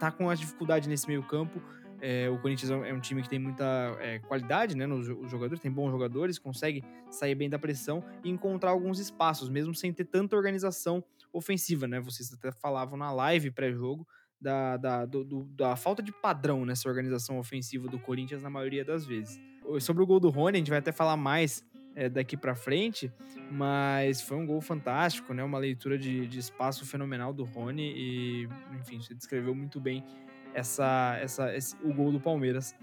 tá 0.00 0.10
com 0.10 0.30
a 0.30 0.34
dificuldade 0.34 0.88
nesse 0.88 1.06
meio 1.06 1.22
campo 1.22 1.62
é, 2.00 2.28
o 2.28 2.38
Corinthians 2.38 2.70
é 2.70 2.92
um 2.92 3.00
time 3.00 3.22
que 3.22 3.28
tem 3.28 3.38
muita 3.38 3.64
é, 4.00 4.18
qualidade 4.18 4.76
né, 4.76 4.86
nos 4.86 5.06
jogadores, 5.30 5.60
tem 5.60 5.70
bons 5.70 5.90
jogadores, 5.90 6.38
consegue 6.38 6.84
sair 7.10 7.34
bem 7.34 7.48
da 7.48 7.58
pressão 7.58 8.04
e 8.22 8.30
encontrar 8.30 8.70
alguns 8.70 8.98
espaços, 8.98 9.48
mesmo 9.48 9.74
sem 9.74 9.92
ter 9.92 10.04
tanta 10.04 10.36
organização 10.36 11.02
ofensiva. 11.32 11.86
Né? 11.86 12.00
Vocês 12.00 12.32
até 12.32 12.52
falavam 12.52 12.98
na 12.98 13.10
live 13.12 13.50
pré-jogo 13.50 14.06
da, 14.40 14.76
da, 14.76 15.08
da 15.50 15.76
falta 15.76 16.02
de 16.02 16.12
padrão 16.12 16.66
nessa 16.66 16.88
organização 16.88 17.38
ofensiva 17.38 17.88
do 17.88 17.98
Corinthians 17.98 18.42
na 18.42 18.50
maioria 18.50 18.84
das 18.84 19.06
vezes. 19.06 19.40
Sobre 19.80 20.02
o 20.02 20.06
gol 20.06 20.20
do 20.20 20.28
Rony, 20.28 20.56
a 20.56 20.58
gente 20.58 20.70
vai 20.70 20.78
até 20.78 20.92
falar 20.92 21.16
mais 21.16 21.64
é, 21.96 22.10
daqui 22.10 22.36
para 22.36 22.54
frente, 22.54 23.10
mas 23.50 24.20
foi 24.20 24.36
um 24.36 24.46
gol 24.46 24.60
fantástico, 24.60 25.32
né? 25.32 25.42
Uma 25.42 25.58
leitura 25.58 25.98
de, 25.98 26.26
de 26.26 26.38
espaço 26.38 26.84
fenomenal 26.84 27.32
do 27.32 27.42
Rony 27.42 27.92
e, 27.96 28.48
enfim, 28.78 29.00
você 29.00 29.14
descreveu 29.14 29.54
muito 29.54 29.80
bem 29.80 30.04
essa, 30.54 31.18
essa, 31.20 31.56
esse, 31.56 31.74
o 31.82 31.92
gol 31.92 32.12
do 32.12 32.20
Palmeiras 32.20 32.74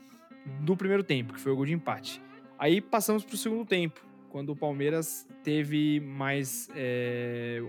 do 0.62 0.75
primeiro 0.75 1.03
tempo, 1.03 1.34
que 1.34 1.39
foi 1.39 1.51
o 1.51 1.55
gol 1.55 1.65
de 1.65 1.74
empate. 1.74 2.22
Aí 2.58 2.82
passamos 2.82 3.24
para 3.24 3.36
o 3.36 3.38
segundo 3.38 3.65
tempo, 3.65 4.03
quando 4.29 4.50
o 4.50 4.55
Palmeiras 4.55 5.27
teve 5.43 6.00
mais 6.00 6.67
é, 6.75 7.63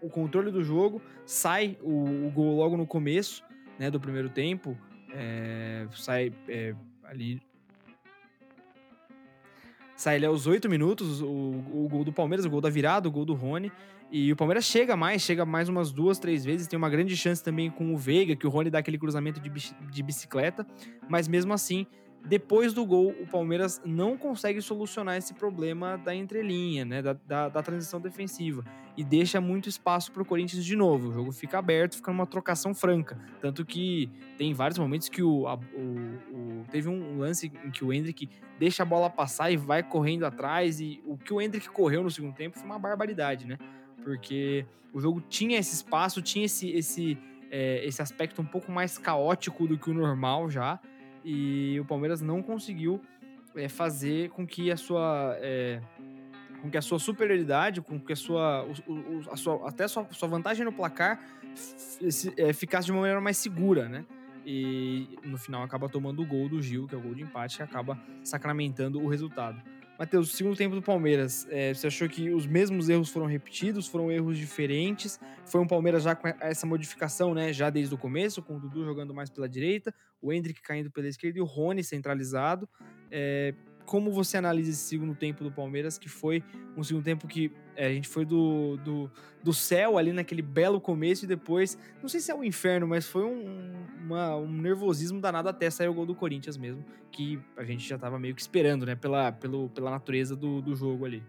o 0.00 0.08
controle 0.08 0.50
do 0.50 0.64
jogo, 0.64 1.02
sai 1.26 1.76
o, 1.82 2.26
o, 2.26 2.30
gol 2.30 2.56
logo 2.56 2.76
no 2.76 2.86
começo 2.86 3.44
né, 3.78 3.90
do 3.90 4.00
primeiro 4.00 4.30
tempo, 4.30 4.76
é, 5.12 5.86
sai 5.92 6.32
é, 6.48 6.74
ali 7.04 7.40
sai 9.96 10.16
ali 10.16 10.26
aos 10.26 10.46
oito 10.46 10.68
minutos 10.68 11.22
o, 11.22 11.26
o, 11.26 11.88
gol 11.90 12.04
do 12.04 12.12
Palmeiras, 12.12 12.44
o 12.44 12.50
gol 12.50 12.60
da 12.60 12.68
virada, 12.68 13.08
o 13.08 13.10
gol 13.10 13.24
do 13.24 13.34
Rony. 13.34 13.72
E 14.10 14.30
o 14.32 14.36
Palmeiras 14.36 14.64
chega 14.64 14.96
mais, 14.96 15.22
chega 15.22 15.44
mais 15.44 15.68
umas 15.68 15.90
duas, 15.90 16.18
três 16.18 16.44
vezes. 16.44 16.66
Tem 16.68 16.76
uma 16.76 16.88
grande 16.88 17.16
chance 17.16 17.42
também 17.42 17.70
com 17.70 17.92
o 17.92 17.96
Veiga, 17.96 18.36
que 18.36 18.46
o 18.46 18.50
Rony 18.50 18.70
dá 18.70 18.78
aquele 18.78 18.98
cruzamento 18.98 19.40
de, 19.40 19.50
de 19.50 20.02
bicicleta. 20.02 20.64
Mas 21.08 21.26
mesmo 21.26 21.52
assim, 21.52 21.86
depois 22.24 22.72
do 22.72 22.84
gol, 22.84 23.14
o 23.20 23.26
Palmeiras 23.26 23.80
não 23.84 24.16
consegue 24.16 24.60
solucionar 24.60 25.16
esse 25.16 25.34
problema 25.34 25.96
da 25.96 26.14
entrelinha, 26.14 26.84
né? 26.84 27.02
Da, 27.02 27.12
da, 27.12 27.48
da 27.48 27.62
transição 27.62 28.00
defensiva. 28.00 28.64
E 28.96 29.04
deixa 29.04 29.40
muito 29.40 29.68
espaço 29.68 30.10
para 30.10 30.22
o 30.22 30.24
Corinthians 30.24 30.64
de 30.64 30.74
novo. 30.74 31.10
O 31.10 31.12
jogo 31.12 31.32
fica 31.32 31.58
aberto, 31.58 31.96
fica 31.96 32.10
numa 32.10 32.26
trocação 32.26 32.74
franca. 32.74 33.18
Tanto 33.40 33.64
que 33.64 34.10
tem 34.38 34.54
vários 34.54 34.78
momentos 34.78 35.08
que 35.08 35.22
o, 35.22 35.46
a, 35.46 35.54
o, 35.54 36.32
o, 36.32 36.64
teve 36.70 36.88
um 36.88 37.18
lance 37.18 37.52
em 37.64 37.70
que 37.70 37.84
o 37.84 37.92
Hendrick 37.92 38.28
deixa 38.58 38.82
a 38.82 38.86
bola 38.86 39.10
passar 39.10 39.50
e 39.50 39.56
vai 39.56 39.82
correndo 39.82 40.24
atrás. 40.24 40.80
E 40.80 41.00
o 41.04 41.16
que 41.16 41.32
o 41.32 41.40
Hendrick 41.40 41.68
correu 41.68 42.02
no 42.02 42.10
segundo 42.10 42.34
tempo 42.34 42.58
foi 42.58 42.66
uma 42.66 42.78
barbaridade, 42.78 43.46
né? 43.46 43.58
porque 44.06 44.64
o 44.92 45.00
jogo 45.00 45.20
tinha 45.20 45.58
esse 45.58 45.74
espaço, 45.74 46.22
tinha 46.22 46.46
esse, 46.46 46.70
esse, 46.70 47.18
é, 47.50 47.84
esse 47.84 48.00
aspecto 48.00 48.40
um 48.40 48.44
pouco 48.46 48.70
mais 48.70 48.96
caótico 48.96 49.66
do 49.66 49.76
que 49.76 49.90
o 49.90 49.94
normal 49.94 50.48
já, 50.48 50.78
e 51.28 51.80
o 51.80 51.84
Palmeiras 51.84 52.20
não 52.20 52.40
conseguiu 52.40 53.00
é, 53.56 53.68
fazer 53.68 54.30
com 54.30 54.46
que 54.46 54.70
a 54.70 54.76
sua. 54.76 55.36
É, 55.40 55.80
com 56.62 56.70
que 56.70 56.78
a 56.78 56.82
sua 56.82 56.98
superioridade, 56.98 57.80
com 57.80 58.00
que 58.00 58.12
a 58.12 58.16
sua, 58.16 58.64
o, 58.86 59.30
a 59.30 59.36
sua 59.36 59.68
até 59.68 59.84
a 59.84 59.88
sua, 59.88 60.06
sua 60.12 60.28
vantagem 60.28 60.64
no 60.64 60.72
placar 60.72 61.20
é, 62.36 62.52
ficasse 62.52 62.86
de 62.86 62.92
uma 62.92 63.00
maneira 63.00 63.20
mais 63.20 63.36
segura, 63.36 63.88
né? 63.88 64.06
e 64.46 65.18
no 65.24 65.36
final 65.36 65.64
acaba 65.64 65.88
tomando 65.88 66.22
o 66.22 66.24
gol 66.24 66.48
do 66.48 66.62
Gil, 66.62 66.86
que 66.86 66.94
é 66.94 66.98
o 66.98 67.00
gol 67.00 67.14
de 67.14 67.22
empate, 67.22 67.56
que 67.56 67.62
acaba 67.64 68.00
sacramentando 68.22 69.02
o 69.02 69.08
resultado. 69.08 69.60
Matheus, 69.98 70.32
o 70.32 70.36
segundo 70.36 70.56
tempo 70.56 70.74
do 70.74 70.82
Palmeiras, 70.82 71.46
é, 71.50 71.72
você 71.72 71.86
achou 71.86 72.06
que 72.06 72.28
os 72.28 72.46
mesmos 72.46 72.90
erros 72.90 73.08
foram 73.08 73.24
repetidos, 73.26 73.86
foram 73.86 74.12
erros 74.12 74.36
diferentes? 74.36 75.18
Foi 75.46 75.58
um 75.60 75.66
Palmeiras 75.66 76.02
já 76.02 76.14
com 76.14 76.28
essa 76.28 76.66
modificação, 76.66 77.32
né? 77.32 77.50
Já 77.50 77.70
desde 77.70 77.94
o 77.94 77.98
começo, 77.98 78.42
com 78.42 78.56
o 78.56 78.60
Dudu 78.60 78.84
jogando 78.84 79.14
mais 79.14 79.30
pela 79.30 79.48
direita, 79.48 79.94
o 80.20 80.30
Hendrick 80.30 80.60
caindo 80.60 80.90
pela 80.90 81.08
esquerda 81.08 81.38
e 81.38 81.40
o 81.40 81.46
Rony 81.46 81.82
centralizado. 81.82 82.68
É, 83.10 83.54
como 83.86 84.10
você 84.10 84.36
analisa 84.36 84.70
esse 84.70 84.80
segundo 84.80 85.14
tempo 85.14 85.42
do 85.42 85.50
Palmeiras, 85.50 85.96
que 85.96 86.10
foi 86.10 86.44
um 86.76 86.82
segundo 86.82 87.04
tempo 87.04 87.26
que 87.26 87.50
é, 87.76 87.86
a 87.86 87.90
gente 87.90 88.08
foi 88.08 88.24
do, 88.24 88.76
do, 88.78 89.10
do, 89.42 89.52
céu 89.52 89.98
ali 89.98 90.12
naquele 90.12 90.42
belo 90.42 90.80
começo 90.80 91.24
e 91.24 91.28
depois, 91.28 91.78
não 92.02 92.08
sei 92.08 92.20
se 92.20 92.30
é 92.30 92.34
o 92.34 92.38
um 92.38 92.44
inferno, 92.44 92.86
mas 92.86 93.06
foi 93.06 93.24
um, 93.24 93.72
uma, 94.04 94.36
um 94.36 94.50
nervosismo 94.50 95.20
danado 95.20 95.48
até 95.48 95.70
sair 95.70 95.88
o 95.88 95.94
gol 95.94 96.06
do 96.06 96.14
Corinthians 96.14 96.56
mesmo, 96.56 96.84
que 97.12 97.38
a 97.56 97.64
gente 97.64 97.86
já 97.86 97.98
tava 97.98 98.18
meio 98.18 98.34
que 98.34 98.40
esperando, 98.40 98.86
né, 98.86 98.94
pela, 98.94 99.30
pelo, 99.30 99.68
pela 99.68 99.90
natureza 99.90 100.34
do, 100.34 100.60
do 100.60 100.74
jogo 100.74 101.04
ali. 101.04 101.22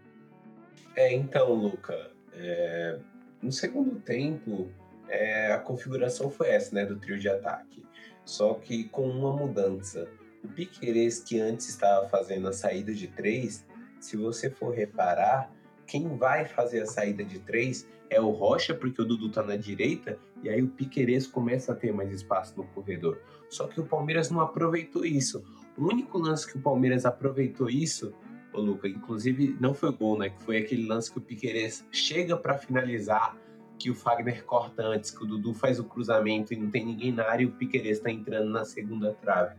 É, 0.96 1.14
então, 1.14 1.52
Luca, 1.52 2.10
é, 2.32 2.98
no 3.42 3.52
segundo 3.52 4.00
tempo, 4.00 4.68
é, 5.08 5.52
a 5.52 5.58
configuração 5.58 6.30
foi 6.30 6.48
essa, 6.48 6.74
né, 6.74 6.84
do 6.84 6.96
trio 6.96 7.18
de 7.18 7.28
ataque, 7.28 7.86
só 8.24 8.54
que 8.54 8.84
com 8.84 9.08
uma 9.08 9.32
mudança 9.32 10.08
o 10.42 10.48
Piqueires, 10.48 11.20
que 11.20 11.40
antes 11.40 11.68
estava 11.68 12.08
fazendo 12.08 12.48
a 12.48 12.52
saída 12.52 12.92
de 12.94 13.08
três, 13.08 13.66
se 14.00 14.16
você 14.16 14.48
for 14.48 14.74
reparar, 14.74 15.50
quem 15.88 16.16
vai 16.16 16.44
fazer 16.44 16.82
a 16.82 16.86
saída 16.86 17.24
de 17.24 17.38
três 17.40 17.88
é 18.10 18.20
o 18.20 18.30
Rocha, 18.30 18.74
porque 18.74 19.00
o 19.00 19.04
Dudu 19.04 19.30
tá 19.30 19.42
na 19.42 19.56
direita, 19.56 20.18
e 20.42 20.48
aí 20.48 20.62
o 20.62 20.68
Piqueires 20.68 21.26
começa 21.26 21.72
a 21.72 21.74
ter 21.74 21.92
mais 21.92 22.12
espaço 22.12 22.54
no 22.56 22.64
corredor. 22.64 23.20
Só 23.48 23.66
que 23.66 23.80
o 23.80 23.84
Palmeiras 23.84 24.30
não 24.30 24.40
aproveitou 24.40 25.04
isso. 25.04 25.42
O 25.76 25.86
único 25.86 26.18
lance 26.18 26.46
que 26.46 26.58
o 26.58 26.60
Palmeiras 26.60 27.06
aproveitou 27.06 27.68
isso, 27.70 28.14
ô 28.52 28.60
Luca, 28.60 28.86
inclusive 28.86 29.56
não 29.60 29.72
foi 29.72 29.90
gol, 29.92 30.18
né? 30.18 30.28
Que 30.30 30.42
foi 30.42 30.58
aquele 30.58 30.86
lance 30.86 31.10
que 31.10 31.18
o 31.18 31.22
Piqueires 31.22 31.84
chega 31.90 32.36
para 32.36 32.58
finalizar, 32.58 33.36
que 33.78 33.90
o 33.90 33.94
Fagner 33.94 34.44
corta 34.44 34.82
antes, 34.82 35.10
que 35.10 35.22
o 35.22 35.26
Dudu 35.26 35.54
faz 35.54 35.78
o 35.78 35.84
cruzamento 35.84 36.52
e 36.52 36.56
não 36.56 36.70
tem 36.70 36.84
ninguém 36.84 37.12
na 37.12 37.24
área 37.24 37.44
e 37.44 37.46
o 37.46 37.52
Piqueires 37.52 38.00
tá 38.00 38.10
entrando 38.10 38.50
na 38.50 38.64
segunda 38.64 39.14
trave. 39.14 39.54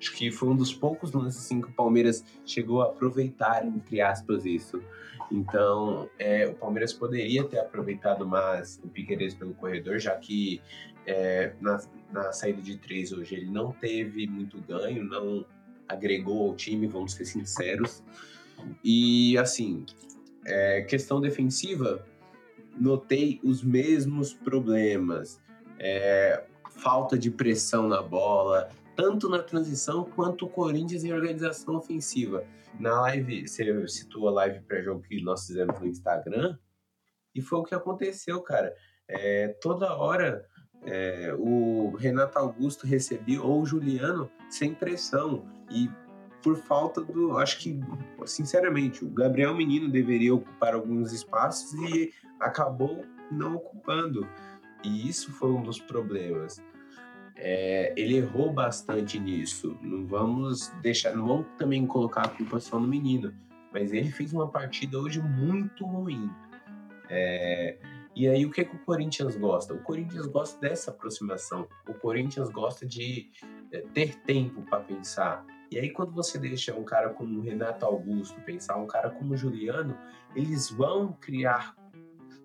Acho 0.00 0.12
que 0.16 0.30
foi 0.30 0.48
um 0.48 0.56
dos 0.56 0.72
poucos 0.72 1.12
lances 1.12 1.44
assim, 1.44 1.60
que 1.60 1.68
o 1.68 1.72
Palmeiras 1.72 2.24
chegou 2.46 2.80
a 2.80 2.86
aproveitar, 2.86 3.66
entre 3.66 4.00
aspas, 4.00 4.46
isso. 4.46 4.82
Então, 5.30 6.08
é, 6.18 6.46
o 6.46 6.54
Palmeiras 6.54 6.94
poderia 6.94 7.44
ter 7.44 7.58
aproveitado 7.58 8.26
mais 8.26 8.80
o 8.82 8.88
Piqueires 8.88 9.34
pelo 9.34 9.52
corredor, 9.52 9.98
já 9.98 10.16
que 10.16 10.62
é, 11.06 11.52
na, 11.60 11.80
na 12.10 12.32
saída 12.32 12.62
de 12.62 12.78
três 12.78 13.12
hoje 13.12 13.34
ele 13.34 13.46
não 13.46 13.72
teve 13.72 14.26
muito 14.26 14.58
ganho, 14.62 15.04
não 15.04 15.44
agregou 15.86 16.48
ao 16.48 16.56
time, 16.56 16.86
vamos 16.86 17.12
ser 17.12 17.26
sinceros. 17.26 18.02
E, 18.82 19.36
assim, 19.36 19.84
é, 20.46 20.80
questão 20.82 21.20
defensiva, 21.20 22.06
notei 22.78 23.38
os 23.44 23.62
mesmos 23.62 24.32
problemas. 24.32 25.40
É, 25.78 26.44
falta 26.70 27.18
de 27.18 27.30
pressão 27.30 27.88
na 27.88 28.02
bola, 28.02 28.70
tanto 28.96 29.28
na 29.28 29.42
transição 29.42 30.04
quanto 30.04 30.46
o 30.46 30.48
Corinthians 30.48 31.04
em 31.04 31.12
organização 31.12 31.76
ofensiva. 31.76 32.44
Na 32.78 33.00
live, 33.02 33.46
você 33.46 33.88
citou 33.88 34.28
a 34.28 34.32
live 34.32 34.60
pré-jogo 34.60 35.02
que 35.02 35.22
nós 35.22 35.46
fizemos 35.46 35.78
no 35.80 35.86
Instagram, 35.86 36.58
e 37.34 37.40
foi 37.40 37.58
o 37.58 37.64
que 37.64 37.74
aconteceu, 37.74 38.40
cara. 38.42 38.74
É, 39.08 39.48
toda 39.60 39.94
hora 39.96 40.46
é, 40.84 41.34
o 41.38 41.94
Renato 41.96 42.38
Augusto 42.38 42.86
recebia, 42.86 43.42
ou 43.42 43.62
o 43.62 43.66
Juliano, 43.66 44.30
sem 44.48 44.74
pressão. 44.74 45.44
E 45.70 45.88
por 46.42 46.56
falta 46.56 47.00
do. 47.00 47.38
Acho 47.38 47.58
que, 47.58 47.78
sinceramente, 48.24 49.04
o 49.04 49.10
Gabriel 49.10 49.54
Menino 49.54 49.88
deveria 49.88 50.34
ocupar 50.34 50.74
alguns 50.74 51.12
espaços 51.12 51.72
e 51.90 52.12
acabou 52.40 53.04
não 53.30 53.56
ocupando. 53.56 54.26
E 54.82 55.08
isso 55.08 55.30
foi 55.32 55.50
um 55.50 55.62
dos 55.62 55.78
problemas. 55.78 56.62
É, 57.42 57.94
ele 57.96 58.18
errou 58.18 58.52
bastante 58.52 59.18
nisso. 59.18 59.76
Não 59.80 60.06
vamos 60.06 60.68
deixar, 60.82 61.16
não 61.16 61.26
vamos 61.26 61.46
também 61.56 61.86
colocar 61.86 62.22
a 62.22 62.28
culpa 62.28 62.60
só 62.60 62.78
no 62.78 62.86
menino, 62.86 63.32
mas 63.72 63.92
ele 63.92 64.10
fez 64.10 64.32
uma 64.32 64.46
partida 64.46 64.98
hoje 64.98 65.22
muito 65.22 65.86
ruim. 65.86 66.30
É, 67.08 67.78
e 68.14 68.28
aí 68.28 68.44
o 68.44 68.50
que, 68.50 68.62
que 68.62 68.76
o 68.76 68.78
Corinthians 68.80 69.36
gosta? 69.36 69.72
O 69.72 69.78
Corinthians 69.82 70.26
gosta 70.26 70.60
dessa 70.60 70.90
aproximação. 70.90 71.66
O 71.88 71.94
Corinthians 71.94 72.50
gosta 72.50 72.86
de 72.86 73.30
é, 73.72 73.80
ter 73.94 74.16
tempo 74.20 74.60
para 74.62 74.80
pensar. 74.80 75.44
E 75.70 75.78
aí 75.78 75.88
quando 75.88 76.12
você 76.12 76.38
deixa 76.38 76.74
um 76.74 76.84
cara 76.84 77.08
como 77.10 77.38
o 77.38 77.42
Renato 77.42 77.86
Augusto 77.86 78.38
pensar, 78.42 78.76
um 78.76 78.86
cara 78.86 79.08
como 79.08 79.32
o 79.32 79.36
Juliano, 79.36 79.96
eles 80.36 80.68
vão 80.68 81.12
criar 81.12 81.74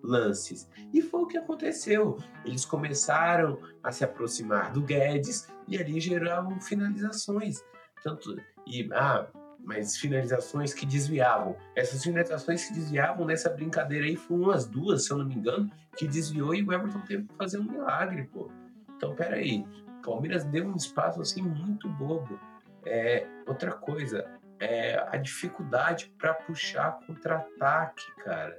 lances. 0.06 0.68
E 0.92 1.02
foi 1.02 1.22
o 1.22 1.26
que 1.26 1.36
aconteceu. 1.36 2.18
Eles 2.44 2.64
começaram 2.64 3.60
a 3.82 3.90
se 3.92 4.04
aproximar 4.04 4.72
do 4.72 4.82
Guedes 4.82 5.48
e 5.68 5.76
ali 5.76 6.00
geravam 6.00 6.60
finalizações. 6.60 7.62
Tanto 8.02 8.36
e 8.66 8.88
ah, 8.92 9.26
mas 9.64 9.96
finalizações 9.96 10.72
que 10.72 10.86
desviavam. 10.86 11.56
Essas 11.74 12.02
finalizações 12.02 12.66
que 12.66 12.74
desviavam 12.74 13.26
nessa 13.26 13.50
brincadeira 13.50 14.06
aí 14.06 14.16
foram 14.16 14.44
umas 14.44 14.66
duas, 14.66 15.04
se 15.04 15.12
eu 15.12 15.18
não 15.18 15.26
me 15.26 15.34
engano, 15.34 15.70
que 15.96 16.06
desviou 16.06 16.54
e 16.54 16.62
o 16.62 16.72
Everton 16.72 17.00
teve 17.00 17.24
que 17.24 17.34
fazer 17.34 17.58
um 17.58 17.64
milagre, 17.64 18.24
pô. 18.32 18.50
Então, 18.96 19.14
peraí. 19.14 19.66
Palmeiras 20.04 20.44
deu 20.44 20.68
um 20.68 20.76
espaço 20.76 21.20
assim 21.20 21.42
muito 21.42 21.88
bobo. 21.88 22.38
É, 22.84 23.26
outra 23.44 23.72
coisa, 23.72 24.24
é 24.60 25.04
a 25.10 25.16
dificuldade 25.16 26.14
para 26.16 26.32
puxar 26.32 27.00
contra-ataque, 27.04 28.04
cara 28.22 28.56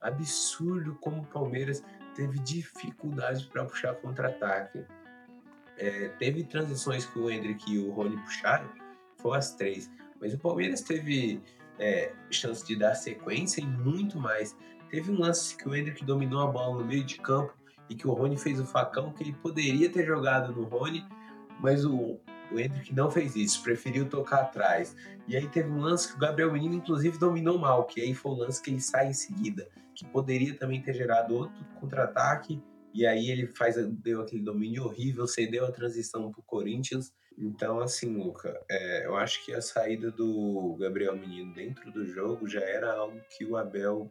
absurdo 0.00 0.96
como 1.00 1.22
o 1.22 1.26
Palmeiras 1.26 1.82
teve 2.14 2.38
dificuldades 2.40 3.42
para 3.44 3.64
puxar 3.64 3.94
contra-ataque. 3.96 4.84
É, 5.76 6.08
teve 6.18 6.44
transições 6.44 7.06
que 7.06 7.18
o 7.18 7.30
Hendrick 7.30 7.72
e 7.72 7.78
o 7.78 7.90
Rony 7.90 8.16
puxaram, 8.18 8.68
foram 9.16 9.36
as 9.36 9.54
três. 9.54 9.90
Mas 10.20 10.34
o 10.34 10.38
Palmeiras 10.38 10.80
teve 10.80 11.40
é, 11.78 12.12
chance 12.30 12.66
de 12.66 12.76
dar 12.76 12.94
sequência 12.94 13.60
e 13.60 13.66
muito 13.66 14.18
mais. 14.18 14.56
Teve 14.90 15.10
um 15.10 15.20
lance 15.20 15.56
que 15.56 15.68
o 15.68 15.74
Hendrick 15.74 16.04
dominou 16.04 16.42
a 16.42 16.46
bola 16.46 16.80
no 16.80 16.84
meio 16.84 17.04
de 17.04 17.18
campo 17.20 17.54
e 17.88 17.94
que 17.94 18.06
o 18.06 18.12
Rony 18.12 18.36
fez 18.36 18.60
o 18.60 18.66
facão, 18.66 19.12
que 19.12 19.22
ele 19.22 19.32
poderia 19.34 19.90
ter 19.90 20.04
jogado 20.04 20.52
no 20.52 20.64
Rony, 20.64 21.06
mas 21.60 21.84
o, 21.84 22.18
o 22.50 22.58
Hendrick 22.58 22.94
não 22.94 23.10
fez 23.10 23.36
isso, 23.36 23.62
preferiu 23.62 24.08
tocar 24.08 24.42
atrás. 24.42 24.96
E 25.26 25.36
aí 25.36 25.46
teve 25.48 25.70
um 25.70 25.80
lance 25.80 26.08
que 26.08 26.16
o 26.16 26.18
Gabriel 26.18 26.52
Menino, 26.52 26.74
inclusive, 26.74 27.18
dominou 27.18 27.58
mal, 27.58 27.84
que 27.84 28.00
aí 28.00 28.14
foi 28.14 28.32
o 28.32 28.36
lance 28.36 28.62
que 28.62 28.70
ele 28.70 28.80
sai 28.80 29.08
em 29.08 29.12
seguida, 29.12 29.68
que 29.98 30.04
poderia 30.06 30.54
também 30.54 30.80
ter 30.80 30.94
gerado 30.94 31.34
outro 31.34 31.64
contra-ataque. 31.80 32.62
E 32.94 33.04
aí 33.04 33.30
ele 33.30 33.48
faz, 33.48 33.76
deu 33.88 34.22
aquele 34.22 34.42
domínio 34.42 34.84
horrível, 34.84 35.26
cedeu 35.26 35.66
a 35.66 35.72
transição 35.72 36.30
pro 36.30 36.42
Corinthians. 36.42 37.12
Então, 37.36 37.80
assim, 37.80 38.16
Luca, 38.16 38.60
é, 38.70 39.06
eu 39.06 39.16
acho 39.16 39.44
que 39.44 39.52
a 39.52 39.60
saída 39.60 40.10
do 40.10 40.76
Gabriel 40.80 41.16
Menino 41.16 41.52
dentro 41.54 41.90
do 41.92 42.06
jogo 42.06 42.48
já 42.48 42.60
era 42.60 42.92
algo 42.92 43.20
que 43.36 43.44
o 43.44 43.56
Abel 43.56 44.10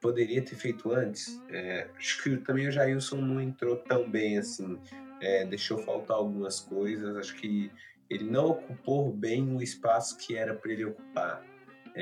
poderia 0.00 0.42
ter 0.42 0.56
feito 0.56 0.92
antes. 0.92 1.40
É, 1.50 1.88
acho 1.96 2.22
que 2.22 2.36
também 2.38 2.68
o 2.68 2.72
Jailson 2.72 3.16
não 3.16 3.40
entrou 3.40 3.76
tão 3.76 4.08
bem 4.08 4.38
assim 4.38 4.78
é, 5.20 5.44
deixou 5.44 5.78
faltar 5.78 6.16
algumas 6.16 6.60
coisas. 6.60 7.16
Acho 7.16 7.34
que 7.36 7.70
ele 8.08 8.24
não 8.24 8.46
ocupou 8.46 9.12
bem 9.12 9.54
o 9.54 9.62
espaço 9.62 10.16
que 10.16 10.36
era 10.36 10.54
para 10.54 10.72
ele 10.72 10.86
ocupar. 10.86 11.44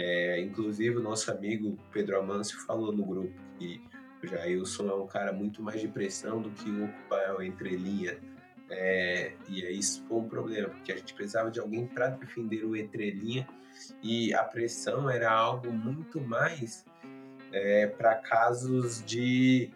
É, 0.00 0.40
inclusive, 0.40 0.96
o 0.96 1.02
nosso 1.02 1.28
amigo 1.28 1.76
Pedro 1.92 2.20
Amâncio 2.20 2.60
falou 2.60 2.92
no 2.92 3.04
grupo 3.04 3.34
que 3.58 3.82
o 4.22 4.26
Jailson 4.28 4.88
é 4.88 4.94
um 4.94 5.08
cara 5.08 5.32
muito 5.32 5.60
mais 5.60 5.80
de 5.80 5.88
pressão 5.88 6.40
do 6.40 6.50
que 6.50 6.70
ocupar 6.70 7.34
o 7.34 7.42
entrelinha. 7.42 8.16
É, 8.70 9.32
e 9.48 9.66
aí 9.66 9.76
isso 9.76 10.04
foi 10.06 10.18
um 10.18 10.28
problema, 10.28 10.68
porque 10.68 10.92
a 10.92 10.96
gente 10.96 11.12
precisava 11.14 11.50
de 11.50 11.58
alguém 11.58 11.84
para 11.84 12.10
defender 12.10 12.64
o 12.64 12.76
entrelinha 12.76 13.48
e 14.00 14.32
a 14.32 14.44
pressão 14.44 15.10
era 15.10 15.32
algo 15.32 15.72
muito 15.72 16.20
mais 16.20 16.84
é, 17.50 17.88
para 17.88 18.14
casos 18.14 19.04
de 19.04 19.72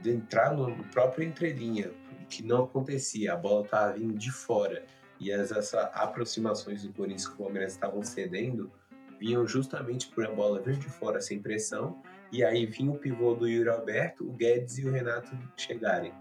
de 0.00 0.10
entrar 0.10 0.56
no 0.56 0.82
próprio 0.84 1.28
entrelinha, 1.28 1.90
que 2.30 2.42
não 2.42 2.64
acontecia, 2.64 3.34
a 3.34 3.36
bola 3.36 3.66
estava 3.66 3.92
vindo 3.92 4.14
de 4.14 4.32
fora. 4.32 4.82
E 5.20 5.30
as 5.30 5.52
essa 5.52 5.82
aproximações 5.94 6.82
do 6.82 6.92
Corinthians 6.92 7.28
que 7.28 7.34
o 7.34 7.44
Palmeiras 7.44 7.72
estavam 7.72 8.02
cedendo 8.02 8.72
vinham 9.20 9.46
justamente 9.46 10.08
por 10.08 10.24
a 10.24 10.32
bola 10.32 10.60
vir 10.62 10.78
de 10.78 10.88
fora 10.88 11.20
sem 11.20 11.40
pressão, 11.40 12.00
e 12.32 12.42
aí 12.42 12.64
vinha 12.64 12.90
o 12.90 12.98
pivô 12.98 13.34
do 13.34 13.46
Yuri 13.46 13.68
Alberto, 13.68 14.26
o 14.26 14.32
Guedes 14.32 14.78
e 14.78 14.86
o 14.86 14.90
Renato 14.90 15.30
chegarem. 15.58 16.14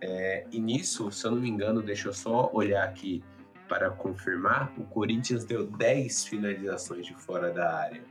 É, 0.00 0.46
e 0.50 0.58
nisso, 0.58 1.12
se 1.12 1.26
eu 1.26 1.32
não 1.32 1.40
me 1.40 1.48
engano, 1.48 1.82
deixa 1.82 2.08
eu 2.08 2.12
só 2.12 2.50
olhar 2.54 2.84
aqui 2.84 3.22
para 3.68 3.90
confirmar, 3.90 4.72
o 4.78 4.84
Corinthians 4.84 5.44
deu 5.44 5.66
10 5.66 6.24
finalizações 6.24 7.06
de 7.06 7.14
fora 7.14 7.50
da 7.50 7.74
área. 7.74 8.02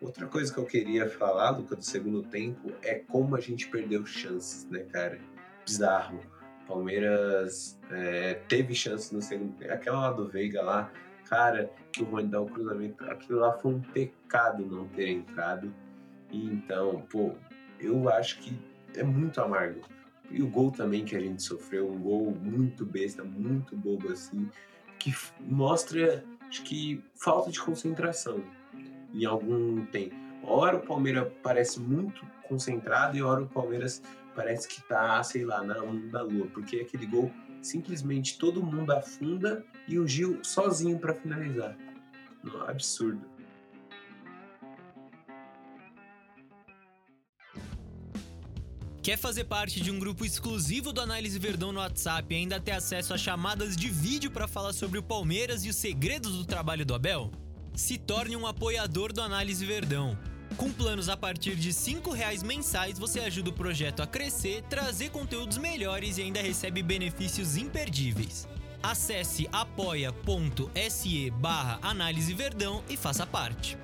Outra 0.00 0.26
coisa 0.26 0.52
que 0.52 0.58
eu 0.58 0.66
queria 0.66 1.08
falar, 1.08 1.50
Luca, 1.50 1.76
do 1.76 1.84
segundo 1.84 2.22
tempo, 2.24 2.72
é 2.82 2.96
como 2.96 3.36
a 3.36 3.40
gente 3.40 3.68
perdeu 3.68 4.04
chances, 4.04 4.64
né, 4.68 4.80
cara? 4.80 5.20
Bizarro. 5.64 6.20
Palmeiras 6.66 7.78
é, 7.90 8.34
teve 8.48 8.74
chance 8.74 9.14
no 9.14 9.20
segundo 9.20 9.54
tempo. 9.56 9.72
Aquela 9.72 10.00
lá 10.00 10.12
do 10.12 10.28
Veiga 10.28 10.62
lá, 10.62 10.90
cara, 11.28 11.70
que 11.90 12.02
o 12.02 12.06
Rony 12.06 12.28
dá 12.28 12.40
o 12.40 12.46
cruzamento, 12.46 13.04
aquilo 13.04 13.40
lá 13.40 13.52
foi 13.52 13.74
um 13.74 13.80
pecado 13.80 14.64
não 14.64 14.86
ter 14.88 15.08
entrado. 15.08 15.72
E 16.30 16.46
então, 16.46 17.04
pô, 17.10 17.32
eu 17.78 18.08
acho 18.08 18.38
que 18.40 18.58
é 18.96 19.02
muito 19.02 19.40
amargo. 19.40 19.80
E 20.30 20.42
o 20.42 20.48
gol 20.48 20.70
também 20.70 21.04
que 21.04 21.14
a 21.14 21.20
gente 21.20 21.42
sofreu, 21.42 21.90
um 21.90 22.00
gol 22.00 22.30
muito 22.30 22.86
besta, 22.86 23.22
muito 23.22 23.76
bobo 23.76 24.10
assim, 24.10 24.48
que 24.98 25.14
mostra, 25.40 26.24
acho 26.48 26.62
que, 26.62 27.02
falta 27.14 27.50
de 27.50 27.60
concentração 27.60 28.42
em 29.12 29.24
algum 29.24 29.84
tempo. 29.86 30.14
Hora 30.42 30.78
o 30.78 30.80
Palmeiras 30.80 31.30
parece 31.42 31.78
muito 31.78 32.24
concentrado 32.42 33.16
e 33.16 33.22
hora 33.22 33.42
o 33.42 33.46
Palmeiras 33.46 34.02
parece 34.34 34.68
que 34.68 34.82
tá, 34.82 35.22
sei 35.22 35.44
lá, 35.44 35.62
na 35.62 35.74
da 36.10 36.22
lua, 36.22 36.46
porque 36.48 36.76
aquele 36.76 37.06
gol 37.06 37.30
simplesmente 37.62 38.38
todo 38.38 38.62
mundo 38.62 38.92
afunda 38.92 39.64
e 39.86 39.98
o 39.98 40.06
Gil 40.06 40.40
sozinho 40.42 40.98
para 40.98 41.14
finalizar. 41.14 41.76
absurdo. 42.66 43.32
Quer 49.02 49.16
fazer 49.16 49.44
parte 49.44 49.80
de 49.80 49.90
um 49.90 49.98
grupo 49.98 50.24
exclusivo 50.24 50.92
do 50.92 51.00
Análise 51.00 51.36
Verdão 51.36 51.72
no 51.72 51.80
WhatsApp 51.80 52.32
e 52.32 52.38
ainda 52.38 52.60
ter 52.60 52.70
acesso 52.70 53.12
a 53.12 53.18
chamadas 53.18 53.76
de 53.76 53.88
vídeo 53.88 54.30
para 54.30 54.46
falar 54.46 54.72
sobre 54.72 54.96
o 54.96 55.02
Palmeiras 55.02 55.64
e 55.64 55.68
os 55.68 55.74
segredos 55.74 56.36
do 56.36 56.44
trabalho 56.44 56.86
do 56.86 56.94
Abel? 56.94 57.28
Se 57.74 57.98
torne 57.98 58.36
um 58.36 58.46
apoiador 58.46 59.12
do 59.12 59.20
Análise 59.20 59.66
Verdão. 59.66 60.16
Com 60.62 60.70
planos 60.70 61.08
a 61.08 61.16
partir 61.16 61.56
de 61.56 61.70
R$ 61.70 62.14
reais 62.14 62.40
mensais, 62.40 62.96
você 62.96 63.18
ajuda 63.18 63.50
o 63.50 63.52
projeto 63.52 64.00
a 64.00 64.06
crescer, 64.06 64.62
trazer 64.70 65.10
conteúdos 65.10 65.58
melhores 65.58 66.18
e 66.18 66.22
ainda 66.22 66.40
recebe 66.40 66.84
benefícios 66.84 67.56
imperdíveis. 67.56 68.46
Acesse 68.80 69.48
apoia.se 69.50 71.30
barra 71.32 71.80
Análise 71.82 72.32
Verdão 72.32 72.80
e 72.88 72.96
faça 72.96 73.26
parte. 73.26 73.76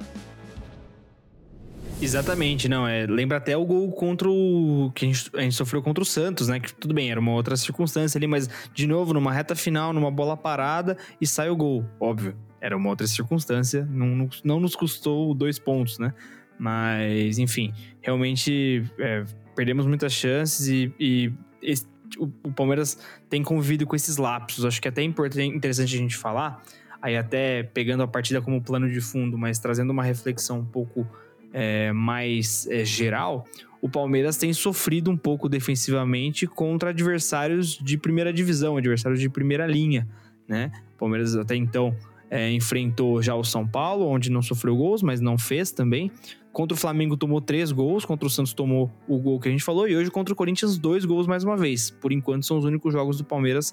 Exatamente, 2.01 2.69
não. 2.69 2.87
É, 2.87 3.07
lembra 3.07 3.39
até 3.39 3.57
o 3.57 3.67
gol 3.67 3.91
contra 3.91 4.31
o. 4.31 4.93
que 4.95 5.05
a 5.05 5.09
gente, 5.09 5.31
a 5.35 5.41
gente, 5.41 5.57
sofreu 5.57 5.83
contra 5.83 6.01
o 6.01 6.07
Santos, 6.07 6.47
né? 6.47 6.61
Que 6.61 6.73
tudo 6.73 6.95
bem, 6.95 7.11
era 7.11 7.19
uma 7.19 7.33
outra 7.33 7.57
circunstância 7.57 8.17
ali, 8.17 8.29
mas 8.29 8.49
de 8.73 8.87
novo, 8.87 9.13
numa 9.13 9.33
reta 9.33 9.57
final, 9.57 9.93
numa 9.93 10.13
bola 10.13 10.37
parada 10.37 10.97
e 11.21 11.27
sai 11.27 11.51
o 11.51 11.57
gol. 11.57 11.85
Óbvio, 11.99 12.37
era 12.61 12.77
uma 12.77 12.89
outra 12.89 13.09
circunstância, 13.09 13.85
não, 13.91 14.29
não 14.45 14.61
nos 14.61 14.77
custou 14.77 15.35
dois 15.35 15.59
pontos, 15.59 15.99
né? 15.99 16.15
Mas, 16.59 17.39
enfim, 17.39 17.73
realmente 18.01 18.85
é, 18.99 19.25
perdemos 19.55 19.87
muitas 19.87 20.13
chances 20.13 20.67
e, 20.69 20.93
e 20.99 21.33
esse, 21.63 21.87
o, 22.19 22.25
o, 22.43 22.53
Palmeiras 22.53 22.99
tem 23.29 23.43
convivido 23.43 23.87
com 23.87 23.95
esses 23.95 24.17
lapsos. 24.17 24.65
Acho 24.65 24.81
que 24.81 24.89
é 24.89 24.91
até 24.91 25.03
interessante 25.03 25.95
a 25.95 25.99
gente 25.99 26.17
falar, 26.17 26.63
aí 27.01 27.17
até 27.17 27.63
pegando 27.63 28.03
a 28.03 28.09
partida 28.09 28.41
como 28.41 28.61
plano 28.63 28.91
de 28.91 29.01
fundo, 29.01 29.39
mas 29.39 29.59
trazendo 29.59 29.91
uma 29.91 30.03
reflexão 30.03 30.61
um 30.61 30.65
pouco 30.65 31.07
é, 31.53 31.93
mais 31.93 32.67
é, 32.69 32.85
geral, 32.85 33.47
o 33.81 33.89
Palmeiras 33.89 34.37
tem 34.37 34.53
sofrido 34.53 35.11
um 35.11 35.17
pouco 35.17 35.49
defensivamente 35.49 36.47
contra 36.47 36.91
adversários 36.91 37.79
de 37.79 37.97
primeira 37.97 38.33
divisão, 38.33 38.77
adversários 38.77 39.21
de 39.21 39.29
primeira 39.29 39.67
linha, 39.67 40.09
né? 40.49 40.73
O 40.95 40.99
Palmeiras 40.99 41.37
até 41.37 41.55
então 41.55 41.95
é, 42.31 42.51
enfrentou 42.51 43.23
já 43.23 43.35
o 43.35 43.45
São 43.45 43.67
Paulo, 43.67 44.07
onde 44.07 44.31
não 44.31 44.43
sofreu 44.43 44.77
gols, 44.77 45.03
mas 45.03 45.21
não 45.21 45.39
fez 45.39 45.71
também. 45.71 46.11
Contra 46.59 46.75
o 46.75 46.77
Flamengo 46.77 47.17
tomou 47.17 47.41
três 47.41 47.71
gols, 47.71 48.05
contra 48.05 48.27
o 48.27 48.29
Santos 48.29 48.53
tomou 48.53 48.91
o 49.07 49.17
gol 49.17 49.39
que 49.39 49.47
a 49.47 49.51
gente 49.53 49.63
falou, 49.63 49.87
e 49.87 49.97
hoje 49.97 50.11
contra 50.11 50.33
o 50.35 50.37
Corinthians, 50.37 50.77
dois 50.77 51.05
gols 51.05 51.25
mais 51.25 51.45
uma 51.45 51.57
vez. 51.57 51.89
Por 51.89 52.11
enquanto, 52.11 52.45
são 52.45 52.59
os 52.59 52.65
únicos 52.65 52.93
jogos 52.93 53.17
do 53.17 53.23
Palmeiras 53.23 53.73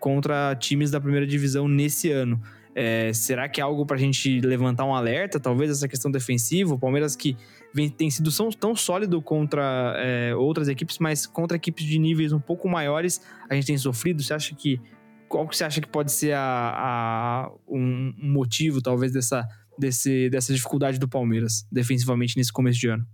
contra 0.00 0.56
times 0.56 0.90
da 0.90 0.98
primeira 0.98 1.26
divisão 1.26 1.68
nesse 1.68 2.10
ano. 2.10 2.40
É, 2.74 3.12
será 3.12 3.50
que 3.50 3.60
é 3.60 3.62
algo 3.62 3.84
para 3.84 3.96
a 3.96 3.98
gente 3.98 4.40
levantar 4.40 4.86
um 4.86 4.94
alerta? 4.94 5.38
Talvez 5.38 5.70
essa 5.70 5.86
questão 5.86 6.10
defensiva. 6.10 6.72
O 6.72 6.78
Palmeiras 6.78 7.14
que 7.14 7.36
vem, 7.70 7.90
tem 7.90 8.10
sido 8.10 8.34
tão, 8.34 8.48
tão 8.48 8.74
sólido 8.74 9.20
contra 9.20 9.94
é, 9.98 10.34
outras 10.34 10.68
equipes, 10.68 10.98
mas 10.98 11.26
contra 11.26 11.58
equipes 11.58 11.84
de 11.84 11.98
níveis 11.98 12.32
um 12.32 12.40
pouco 12.40 12.66
maiores, 12.66 13.20
a 13.46 13.54
gente 13.54 13.66
tem 13.66 13.76
sofrido. 13.76 14.22
Você 14.22 14.32
acha 14.32 14.54
que. 14.54 14.80
Qual 15.28 15.46
que 15.46 15.54
você 15.54 15.64
acha 15.64 15.82
que 15.82 15.88
pode 15.88 16.12
ser 16.12 16.32
a, 16.34 16.40
a 16.40 17.52
um 17.68 18.14
motivo, 18.18 18.80
talvez, 18.80 19.12
dessa, 19.12 19.46
desse, 19.82 20.30
dessa 20.30 20.52
dificuldade 20.54 20.98
do 20.98 21.08
Palmeiras 21.08 21.66
defensivamente 21.70 22.36
nesse 22.36 22.52
começo 22.52 22.78
de 22.78 22.88
ano? 22.88 23.06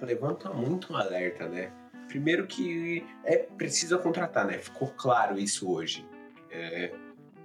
Levanta 0.00 0.52
muito 0.52 0.92
um 0.92 0.96
alerta, 0.96 1.48
né? 1.48 1.72
Primeiro 2.08 2.46
que 2.46 3.04
é 3.24 3.36
preciso 3.36 3.98
contratar, 3.98 4.46
né? 4.46 4.58
Ficou 4.58 4.88
claro 4.88 5.38
isso 5.38 5.70
hoje. 5.70 6.06
É, 6.50 6.92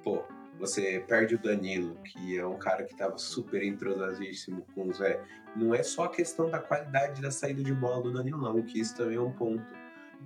pô, 0.03 0.23
você 0.57 1.03
perde 1.07 1.35
o 1.35 1.39
Danilo, 1.39 1.95
que 2.03 2.37
é 2.37 2.45
um 2.45 2.57
cara 2.57 2.83
que 2.83 2.93
estava 2.93 3.17
super 3.17 3.61
entrosadíssimo 3.63 4.65
com 4.73 4.87
o 4.87 4.93
Zé. 4.93 5.21
Não 5.55 5.75
é 5.75 5.83
só 5.83 6.05
a 6.05 6.09
questão 6.09 6.49
da 6.49 6.59
qualidade 6.59 7.21
da 7.21 7.31
saída 7.31 7.61
de 7.63 7.73
bola 7.73 8.01
do 8.01 8.13
Danilo, 8.13 8.41
não, 8.41 8.61
que 8.61 8.79
isso 8.79 8.95
também 8.95 9.17
é 9.17 9.21
um 9.21 9.31
ponto. 9.31 9.65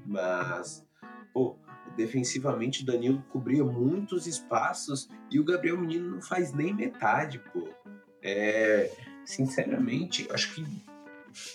Mas, 0.06 0.86
pô, 1.34 1.58
defensivamente 1.96 2.84
o 2.84 2.86
Danilo 2.86 3.24
cobria 3.30 3.64
muitos 3.64 4.28
espaços 4.28 5.10
e 5.32 5.40
o 5.40 5.44
Gabriel 5.44 5.78
Menino 5.78 6.16
não 6.16 6.22
faz 6.22 6.54
nem 6.54 6.74
metade, 6.74 7.40
pô. 7.54 7.70
É, 8.22 8.92
sinceramente, 9.26 10.28
acho 10.32 10.56
que 10.56 10.66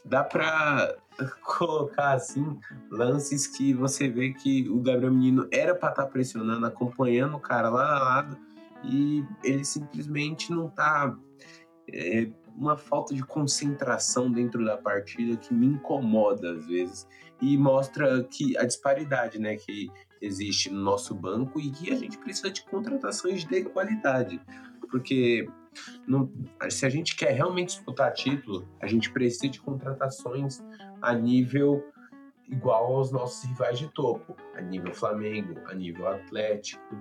dá 0.04 0.22
para 0.22 0.96
colocar 1.42 2.12
assim 2.12 2.58
lances 2.90 3.46
que 3.46 3.74
você 3.74 4.08
vê 4.08 4.32
que 4.32 4.68
o 4.68 4.80
Gabriel 4.80 5.12
Menino 5.12 5.48
era 5.50 5.74
para 5.74 5.90
estar 5.90 6.04
tá 6.04 6.08
pressionando, 6.08 6.64
acompanhando 6.66 7.36
o 7.36 7.40
cara 7.40 7.68
lá 7.68 7.86
na 7.86 7.98
lado 7.98 8.38
e 8.84 9.24
ele 9.44 9.64
simplesmente 9.64 10.50
não 10.50 10.68
tá. 10.68 11.16
É, 11.92 12.28
uma 12.56 12.76
falta 12.76 13.14
de 13.14 13.24
concentração 13.24 14.30
dentro 14.30 14.64
da 14.64 14.76
partida 14.76 15.36
que 15.36 15.54
me 15.54 15.66
incomoda 15.66 16.52
às 16.52 16.66
vezes 16.66 17.08
e 17.40 17.56
mostra 17.56 18.22
que 18.24 18.56
a 18.56 18.64
disparidade 18.64 19.38
né, 19.38 19.56
que 19.56 19.90
existe 20.22 20.70
no 20.70 20.80
nosso 20.80 21.14
banco 21.14 21.60
e 21.60 21.70
que 21.70 21.92
a 21.92 21.96
gente 21.96 22.16
precisa 22.16 22.50
de 22.50 22.62
contratações 22.64 23.44
de 23.44 23.64
qualidade. 23.64 24.40
Porque 24.90 25.48
não, 26.06 26.30
se 26.70 26.86
a 26.86 26.88
gente 26.88 27.16
quer 27.16 27.32
realmente 27.32 27.74
disputar 27.74 28.12
título, 28.12 28.68
a 28.80 28.86
gente 28.86 29.10
precisa 29.10 29.48
de 29.48 29.60
contratações 29.60 30.62
a 31.00 31.12
nível 31.12 31.84
igual 32.48 32.96
aos 32.96 33.10
nossos 33.10 33.44
rivais 33.48 33.78
de 33.78 33.88
topo, 33.88 34.36
a 34.54 34.60
nível 34.60 34.94
Flamengo, 34.94 35.58
a 35.66 35.74
nível 35.74 36.06
Atlético. 36.06 36.96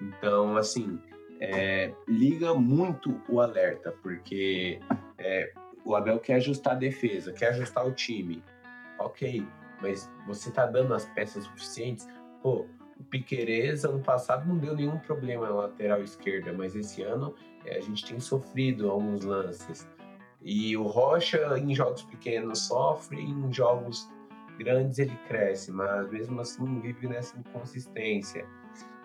Então, 0.00 0.56
assim, 0.56 1.00
é, 1.40 1.92
liga 2.06 2.54
muito 2.54 3.20
o 3.28 3.40
alerta, 3.40 3.92
porque 4.02 4.80
é, 5.18 5.52
o 5.84 5.94
Abel 5.94 6.18
quer 6.20 6.34
ajustar 6.34 6.74
a 6.74 6.78
defesa, 6.78 7.32
quer 7.32 7.48
ajustar 7.48 7.86
o 7.86 7.92
time. 7.92 8.42
Ok, 8.98 9.46
mas 9.82 10.10
você 10.26 10.50
tá 10.50 10.66
dando 10.66 10.94
as 10.94 11.04
peças 11.06 11.44
suficientes? 11.44 12.06
Pô, 12.44 12.66
o 13.00 13.04
Piquerez 13.04 13.86
ano 13.86 14.02
passado 14.02 14.46
não 14.46 14.58
deu 14.58 14.76
nenhum 14.76 14.98
problema 14.98 15.48
na 15.48 15.54
lateral 15.54 16.02
esquerda, 16.02 16.52
mas 16.52 16.76
esse 16.76 17.00
ano 17.00 17.34
é, 17.64 17.78
a 17.78 17.80
gente 17.80 18.04
tem 18.04 18.20
sofrido 18.20 18.90
alguns 18.90 19.24
lances. 19.24 19.88
E 20.42 20.76
o 20.76 20.82
Rocha, 20.82 21.58
em 21.58 21.74
jogos 21.74 22.02
pequenos, 22.02 22.66
sofre, 22.66 23.18
em 23.18 23.50
jogos 23.50 24.10
grandes 24.58 24.98
ele 24.98 25.16
cresce, 25.26 25.72
mas 25.72 26.10
mesmo 26.10 26.38
assim 26.38 26.80
vive 26.80 27.08
nessa 27.08 27.38
inconsistência. 27.38 28.46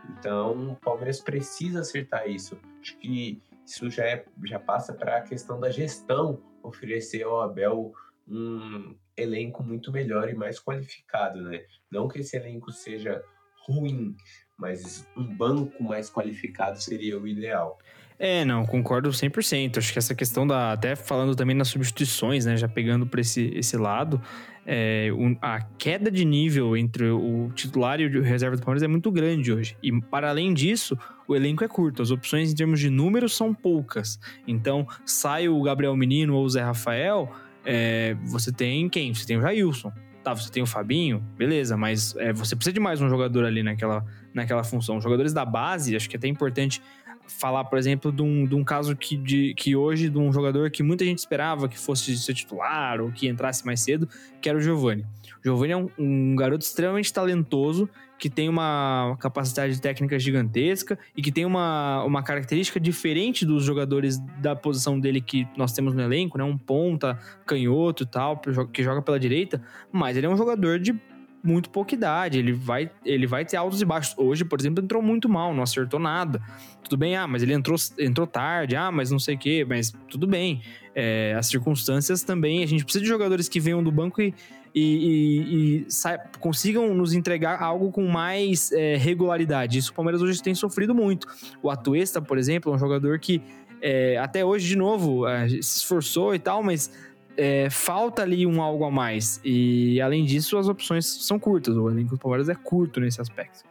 Então, 0.09 0.73
o 0.73 0.75
Palmeiras 0.75 1.21
precisa 1.21 1.79
acertar 1.79 2.29
isso. 2.29 2.59
Acho 2.81 2.97
que 2.97 3.41
isso 3.65 3.89
já, 3.89 4.03
é, 4.03 4.25
já 4.43 4.59
passa 4.59 4.91
para 4.91 5.15
a 5.15 5.21
questão 5.21 5.57
da 5.57 5.69
gestão 5.69 6.41
oferecer 6.61 7.23
ao 7.23 7.39
Abel 7.39 7.93
um 8.27 8.97
elenco 9.21 9.63
muito 9.63 9.91
melhor 9.91 10.29
e 10.29 10.33
mais 10.33 10.59
qualificado, 10.59 11.41
né? 11.41 11.61
Não 11.91 12.07
que 12.07 12.19
esse 12.19 12.37
elenco 12.37 12.71
seja 12.71 13.21
ruim, 13.67 14.15
mas 14.57 15.07
um 15.15 15.35
banco 15.35 15.83
mais 15.83 16.09
qualificado 16.09 16.81
seria 16.81 17.19
o 17.19 17.27
ideal. 17.27 17.77
É, 18.17 18.43
não, 18.43 18.65
concordo 18.65 19.09
100%. 19.09 19.77
Acho 19.77 19.93
que 19.93 19.99
essa 19.99 20.13
questão 20.13 20.45
da. 20.45 20.73
Até 20.73 20.93
falando 20.93 21.35
também 21.35 21.55
nas 21.55 21.69
substituições, 21.69 22.45
né? 22.45 22.57
Já 22.57 22.67
pegando 22.67 23.07
para 23.07 23.21
esse, 23.21 23.49
esse 23.55 23.77
lado, 23.77 24.21
é, 24.65 25.09
um, 25.13 25.37
a 25.41 25.61
queda 25.61 26.11
de 26.11 26.25
nível 26.25 26.75
entre 26.75 27.09
o 27.09 27.49
titular 27.55 28.01
e 28.01 28.05
o 28.05 28.21
reserva 28.21 28.57
do 28.57 28.61
Palmeiras 28.61 28.83
é 28.83 28.87
muito 28.87 29.09
grande 29.09 29.53
hoje. 29.53 29.77
E 29.81 29.89
para 30.01 30.29
além 30.29 30.53
disso, 30.53 30.97
o 31.29 31.35
elenco 31.35 31.63
é 31.63 31.67
curto. 31.69 32.01
As 32.01 32.11
opções 32.11 32.51
em 32.51 32.55
termos 32.55 32.81
de 32.81 32.89
números 32.89 33.37
são 33.37 33.53
poucas. 33.53 34.19
Então, 34.45 34.85
sai 35.05 35.47
o 35.47 35.61
Gabriel 35.61 35.95
Menino 35.95 36.35
ou 36.35 36.43
o 36.43 36.49
Zé 36.49 36.61
Rafael, 36.61 37.33
é, 37.71 38.15
você 38.25 38.51
tem 38.51 38.89
quem? 38.89 39.13
Você 39.13 39.27
tem 39.27 39.37
o 39.37 39.41
Jailson. 39.41 39.91
Tá, 40.23 40.33
você 40.33 40.51
tem 40.51 40.61
o 40.61 40.65
Fabinho, 40.65 41.23
beleza, 41.37 41.77
mas 41.77 42.15
é, 42.17 42.33
você 42.33 42.55
precisa 42.55 42.73
de 42.73 42.79
mais 42.79 42.99
um 42.99 43.07
jogador 43.07 43.45
ali 43.45 43.63
naquela, 43.63 44.03
naquela 44.33 44.63
função. 44.63 44.97
Os 44.97 45.03
jogadores 45.03 45.31
da 45.33 45.45
base, 45.45 45.95
acho 45.95 46.09
que 46.09 46.15
é 46.15 46.17
até 46.17 46.27
importante 46.27 46.81
falar, 47.27 47.63
por 47.65 47.77
exemplo, 47.77 48.11
de 48.11 48.23
um, 48.23 48.45
de 48.45 48.55
um 48.55 48.63
caso 48.63 48.95
que, 48.95 49.15
de, 49.15 49.53
que 49.53 49.75
hoje, 49.75 50.09
de 50.09 50.17
um 50.17 50.33
jogador 50.33 50.71
que 50.71 50.81
muita 50.81 51.05
gente 51.05 51.19
esperava 51.19 51.69
que 51.69 51.77
fosse 51.77 52.17
ser 52.17 52.33
titular 52.33 52.99
ou 52.99 53.11
que 53.11 53.27
entrasse 53.27 53.63
mais 53.65 53.81
cedo, 53.81 54.09
que 54.41 54.49
era 54.49 54.57
o 54.57 54.61
Giovani. 54.61 55.05
O 55.39 55.43
Giovani 55.43 55.71
é 55.71 55.77
um, 55.77 55.89
um 55.97 56.35
garoto 56.35 56.65
extremamente 56.65 57.13
talentoso, 57.13 57.87
que 58.19 58.29
tem 58.29 58.49
uma 58.49 59.15
capacidade 59.19 59.81
técnica 59.81 60.19
gigantesca 60.19 60.99
e 61.15 61.21
que 61.21 61.31
tem 61.31 61.45
uma, 61.45 62.03
uma 62.03 62.21
característica 62.21 62.79
diferente 62.79 63.45
dos 63.45 63.63
jogadores 63.63 64.19
da 64.39 64.55
posição 64.55 64.99
dele 64.99 65.21
que 65.21 65.47
nós 65.55 65.71
temos 65.71 65.93
no 65.95 66.01
elenco, 66.01 66.37
né? 66.37 66.43
Um 66.43 66.57
ponta, 66.57 67.17
canhoto 67.45 68.03
e 68.03 68.05
tal, 68.05 68.41
que 68.71 68.83
joga 68.83 69.01
pela 69.01 69.17
direita, 69.17 69.61
mas 69.91 70.17
ele 70.17 70.25
é 70.27 70.29
um 70.29 70.35
jogador 70.35 70.79
de 70.79 70.93
muito 71.41 71.69
pouca 71.69 71.95
idade, 71.95 72.37
ele 72.37 72.51
vai, 72.51 72.91
ele 73.05 73.25
vai 73.25 73.45
ter 73.45 73.57
altos 73.57 73.81
e 73.81 73.85
baixos. 73.85 74.13
Hoje, 74.17 74.43
por 74.43 74.59
exemplo, 74.59 74.83
entrou 74.83 75.01
muito 75.01 75.29
mal, 75.29 75.53
não 75.53 75.63
acertou 75.63 75.99
nada. 75.99 76.41
Tudo 76.83 76.97
bem, 76.97 77.15
ah, 77.15 77.27
mas 77.27 77.41
ele 77.41 77.53
entrou, 77.53 77.77
entrou 77.97 78.27
tarde, 78.27 78.75
ah, 78.75 78.91
mas 78.91 79.09
não 79.09 79.19
sei 79.19 79.35
o 79.35 79.37
quê, 79.37 79.65
mas 79.67 79.93
tudo 80.09 80.27
bem. 80.27 80.61
É, 80.95 81.35
as 81.37 81.47
circunstâncias 81.47 82.23
também, 82.23 82.63
a 82.63 82.67
gente 82.67 82.83
precisa 82.83 83.03
de 83.03 83.07
jogadores 83.07 83.47
que 83.47 83.59
venham 83.59 83.83
do 83.83 83.91
banco 83.91 84.21
e, 84.21 84.33
e, 84.73 84.81
e, 84.83 85.85
e 85.87 85.91
sa- 85.91 86.17
consigam 86.39 86.93
nos 86.93 87.13
entregar 87.13 87.61
algo 87.61 87.91
com 87.91 88.07
mais 88.07 88.71
é, 88.71 88.97
regularidade. 88.97 89.77
Isso 89.77 89.91
o 89.91 89.93
Palmeiras 89.93 90.21
hoje 90.21 90.41
tem 90.41 90.55
sofrido 90.55 90.93
muito. 90.93 91.27
O 91.61 91.69
Atuesta, 91.69 92.21
por 92.21 92.37
exemplo, 92.37 92.71
é 92.71 92.75
um 92.75 92.79
jogador 92.79 93.19
que 93.19 93.41
é, 93.81 94.17
até 94.17 94.43
hoje, 94.43 94.67
de 94.67 94.75
novo, 94.75 95.27
é, 95.27 95.47
se 95.47 95.77
esforçou 95.77 96.35
e 96.35 96.39
tal, 96.39 96.61
mas 96.61 96.91
é, 97.37 97.69
falta 97.69 98.23
ali 98.23 98.45
um 98.45 98.61
algo 98.61 98.83
a 98.83 98.91
mais. 98.91 99.39
E 99.45 100.01
além 100.01 100.25
disso, 100.25 100.57
as 100.57 100.67
opções 100.67 101.05
são 101.05 101.39
curtas. 101.39 101.77
O 101.77 101.89
elenco 101.89 102.09
do 102.09 102.17
Palmeiras 102.17 102.49
é 102.49 102.55
curto 102.55 102.99
nesse 102.99 103.21
aspecto. 103.21 103.63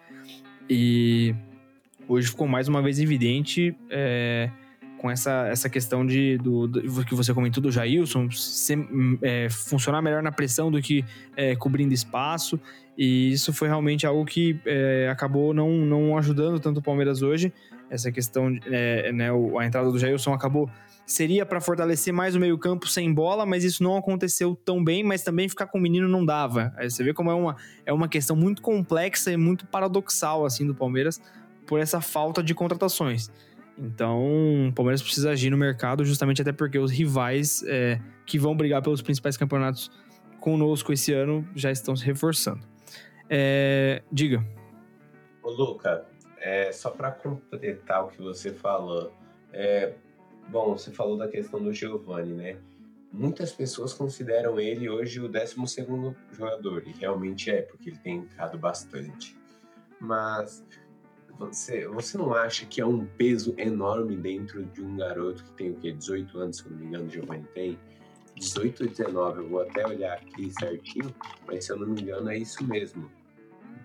E 0.71 1.35
hoje 2.09 2.29
ficou 2.29 2.49
mais 2.49 2.69
uma 2.69 2.81
vez 2.81 2.99
evidente 2.99 3.75
é, 3.91 4.51
com 4.99 5.11
essa, 5.11 5.47
essa 5.49 5.71
questão 5.71 6.05
de, 6.05 6.37
do, 6.39 6.67
do, 6.67 7.05
que 7.05 7.15
você 7.15 7.33
comentou 7.33 7.63
do 7.63 7.71
Jailson 7.71 8.29
é, 9.23 9.49
funcionar 9.49 10.03
melhor 10.03 10.23
na 10.23 10.33
pressão 10.33 10.71
do 10.71 10.83
que 10.83 11.05
é, 11.37 11.55
cobrindo 11.57 11.95
espaço. 11.95 12.61
E 12.97 13.33
isso 13.33 13.53
foi 13.53 13.69
realmente 13.69 14.07
algo 14.07 14.25
que 14.25 14.61
é, 14.67 15.09
acabou 15.11 15.55
não, 15.55 15.71
não 15.71 16.19
ajudando 16.19 16.59
tanto 16.59 16.81
o 16.81 16.83
Palmeiras 16.83 17.23
hoje. 17.23 17.53
Essa 17.89 18.11
questão, 18.11 18.55
é, 18.67 19.13
né, 19.13 19.29
a 19.31 19.65
entrada 19.65 19.91
do 19.91 19.99
Jailson 19.99 20.35
acabou 20.35 20.69
seria 21.07 21.47
para 21.47 21.59
fortalecer 21.59 22.13
mais 22.13 22.37
o 22.37 22.41
meio-campo 22.41 22.87
sem 22.87 23.11
bola, 23.15 23.47
mas 23.47 23.65
isso 23.65 23.83
não 23.83 23.97
aconteceu 23.97 24.55
tão 24.55 24.85
bem, 24.85 25.03
mas 25.03 25.23
também 25.23 25.49
ficar 25.49 25.67
com 25.67 25.79
o 25.79 25.81
menino 25.81 26.07
não 26.07 26.23
dava. 26.23 26.71
Aí 26.77 26.91
você 26.91 27.03
vê 27.03 27.15
como 27.15 27.31
é 27.31 27.35
uma, 27.35 27.57
é 27.87 27.93
uma 27.95 28.09
questão 28.09 28.37
muito 28.37 28.61
complexa 28.61 29.33
e 29.33 29.37
muito 29.37 29.67
paradoxal 29.67 30.45
assim 30.45 30.67
do 30.67 30.75
Palmeiras 30.75 31.19
por 31.67 31.81
essa 31.81 32.01
falta 32.01 32.43
de 32.43 32.55
contratações. 32.55 33.31
Então, 33.79 34.69
o 34.69 34.73
Palmeiras 34.73 35.01
precisa 35.01 35.31
agir 35.31 35.51
no 35.51 35.57
mercado, 35.57 36.05
justamente 36.05 36.43
até 36.43 36.53
porque 36.53 36.79
os 36.79 36.91
rivais 36.91 37.63
é, 37.67 38.01
que 38.27 38.39
vão 38.39 38.57
brigar 38.57 38.83
pelos 38.83 39.01
principais 39.01 39.37
campeonatos 39.37 39.91
conosco 40.41 40.93
esse 40.93 41.13
ano 41.13 41.47
já 41.55 41.71
estão 41.71 41.95
se 41.95 42.05
reforçando. 42.05 42.61
É, 43.31 44.03
diga. 44.11 44.45
Ô, 45.43 45.51
Luca, 45.51 46.07
é, 46.41 46.73
só 46.73 46.91
para 46.91 47.13
completar 47.13 48.05
o 48.05 48.09
que 48.09 48.21
você 48.21 48.53
falou, 48.53 49.13
é, 49.53 49.95
Bom, 50.49 50.73
você 50.73 50.91
falou 50.91 51.19
da 51.19 51.29
questão 51.29 51.63
do 51.63 51.75
Giovani, 51.75 52.33
né? 52.33 52.57
Muitas 53.13 53.53
pessoas 53.53 53.93
consideram 53.93 54.59
ele 54.59 54.89
hoje 54.89 55.21
o 55.21 55.29
12 55.29 55.57
jogador, 56.33 56.83
e 56.87 56.93
realmente 56.93 57.51
é, 57.51 57.63
porque 57.63 57.91
ele 57.91 57.99
tem 57.99 58.17
entrado 58.17 58.57
bastante. 58.59 59.37
Mas 60.01 60.65
você, 61.39 61.87
você 61.87 62.19
não 62.19 62.35
acha 62.35 62.67
que 62.67 62.81
é 62.81 62.87
um 62.87 63.07
peso 63.07 63.55
enorme 63.57 64.17
dentro 64.17 64.65
de 64.65 64.83
um 64.83 64.97
garoto 64.97 65.45
que 65.45 65.53
tem 65.53 65.71
o 65.71 65.77
quê? 65.77 65.93
18 65.93 66.39
anos, 66.39 66.57
se 66.59 66.65
eu 66.65 66.71
não 66.73 66.79
me 66.79 66.87
engano, 66.87 67.07
o 67.07 67.09
Giovani 67.09 67.47
tem? 67.55 67.79
18 68.37 68.83
ou 68.83 68.89
19, 68.89 69.39
eu 69.41 69.49
vou 69.49 69.63
até 69.63 69.87
olhar 69.87 70.15
aqui 70.15 70.51
certinho, 70.59 71.15
mas 71.47 71.65
se 71.65 71.73
eu 71.73 71.77
não 71.77 71.89
me 71.89 72.01
engano 72.01 72.31
é 72.31 72.39
isso 72.39 72.65
mesmo. 72.65 73.11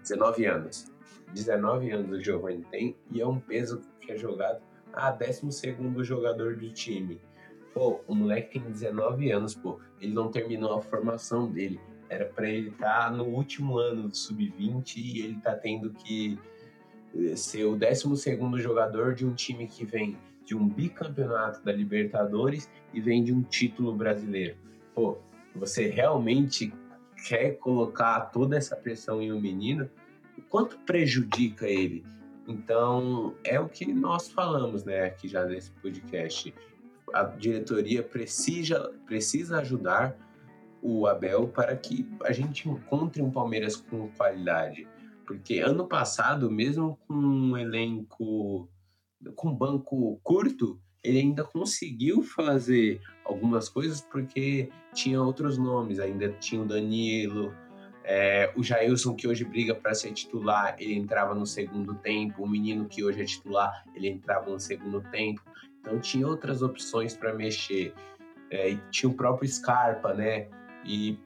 19 0.01 0.45
anos. 0.45 0.91
19 1.33 1.91
anos 1.91 2.17
o 2.17 2.21
Giovani 2.21 2.63
tem 2.69 2.95
e 3.11 3.21
é 3.21 3.27
um 3.27 3.39
peso 3.39 3.81
que 3.99 4.11
é 4.11 4.17
jogado 4.17 4.61
ah, 4.93 5.11
12 5.11 5.75
jogador 6.03 6.55
do 6.55 6.69
time. 6.71 7.19
Pô, 7.73 8.01
o 8.07 8.13
moleque 8.13 8.59
tem 8.59 8.71
19 8.71 9.31
anos, 9.31 9.55
pô. 9.55 9.79
Ele 9.99 10.13
não 10.13 10.29
terminou 10.29 10.77
a 10.77 10.81
formação 10.81 11.51
dele. 11.51 11.79
Era 12.07 12.25
para 12.25 12.47
ele 12.47 12.69
estar 12.69 13.05
tá 13.05 13.11
no 13.11 13.23
último 13.23 13.79
ano 13.79 14.07
do 14.07 14.15
sub-20 14.15 14.97
e 14.97 15.21
ele 15.21 15.39
tá 15.41 15.55
tendo 15.55 15.91
que 15.91 16.37
ser 17.35 17.65
o 17.65 17.75
12 17.75 18.37
jogador 18.61 19.13
de 19.13 19.25
um 19.25 19.33
time 19.33 19.67
que 19.67 19.85
vem 19.85 20.17
de 20.45 20.55
um 20.55 20.67
bicampeonato 20.67 21.63
da 21.63 21.71
Libertadores 21.71 22.69
e 22.93 22.99
vem 22.99 23.23
de 23.23 23.33
um 23.33 23.41
título 23.41 23.93
brasileiro. 23.93 24.55
Pô, 24.93 25.17
você 25.55 25.87
realmente 25.87 26.73
quer 27.27 27.57
colocar 27.57 28.19
toda 28.31 28.57
essa 28.57 28.75
pressão 28.75 29.21
em 29.21 29.31
um 29.31 29.39
menino? 29.39 29.89
O 30.37 30.41
quanto 30.41 30.77
prejudica 30.79 31.67
ele? 31.67 32.03
Então, 32.47 33.35
é 33.43 33.59
o 33.59 33.69
que 33.69 33.85
nós 33.93 34.27
falamos, 34.27 34.83
né, 34.83 35.05
aqui 35.05 35.27
já 35.27 35.45
nesse 35.45 35.71
podcast. 35.71 36.53
A 37.13 37.23
diretoria 37.23 38.03
precisa, 38.03 38.91
precisa 39.05 39.59
ajudar 39.59 40.17
o 40.81 41.07
Abel 41.07 41.47
para 41.47 41.75
que 41.77 42.05
a 42.23 42.33
gente 42.33 42.67
encontre 42.67 43.21
um 43.21 43.31
Palmeiras 43.31 43.77
com 43.77 44.09
qualidade. 44.09 44.85
Porque 45.25 45.59
ano 45.59 45.87
passado, 45.87 46.51
mesmo 46.51 46.97
com 47.07 47.13
um 47.13 47.57
elenco 47.57 48.69
com 49.35 49.55
banco 49.55 50.19
curto, 50.21 50.79
ele 51.03 51.19
ainda 51.19 51.43
conseguiu 51.43 52.21
fazer 52.21 53.01
algumas 53.23 53.69
coisas 53.69 54.01
porque 54.01 54.69
tinha 54.93 55.21
outros 55.21 55.57
nomes, 55.57 55.99
ainda 55.99 56.29
tinha 56.29 56.61
o 56.61 56.65
Danilo, 56.65 57.53
é, 58.03 58.51
o 58.55 58.63
Jailson, 58.63 59.15
que 59.15 59.27
hoje 59.27 59.45
briga 59.45 59.73
para 59.73 59.93
ser 59.93 60.11
titular, 60.11 60.75
ele 60.77 60.93
entrava 60.93 61.33
no 61.33 61.45
segundo 61.45 61.95
tempo. 61.95 62.43
O 62.43 62.47
menino, 62.47 62.85
que 62.85 63.03
hoje 63.03 63.21
é 63.21 63.25
titular, 63.25 63.85
ele 63.95 64.09
entrava 64.09 64.49
no 64.49 64.59
segundo 64.59 65.01
tempo. 65.09 65.41
Então 65.79 65.99
tinha 65.99 66.27
outras 66.27 66.61
opções 66.61 67.15
para 67.15 67.33
mexer. 67.33 67.93
É, 68.49 68.75
tinha 68.91 69.09
o 69.09 69.13
próprio 69.13 69.49
Scarpa, 69.49 70.13
né? 70.13 70.47
E 70.85 71.17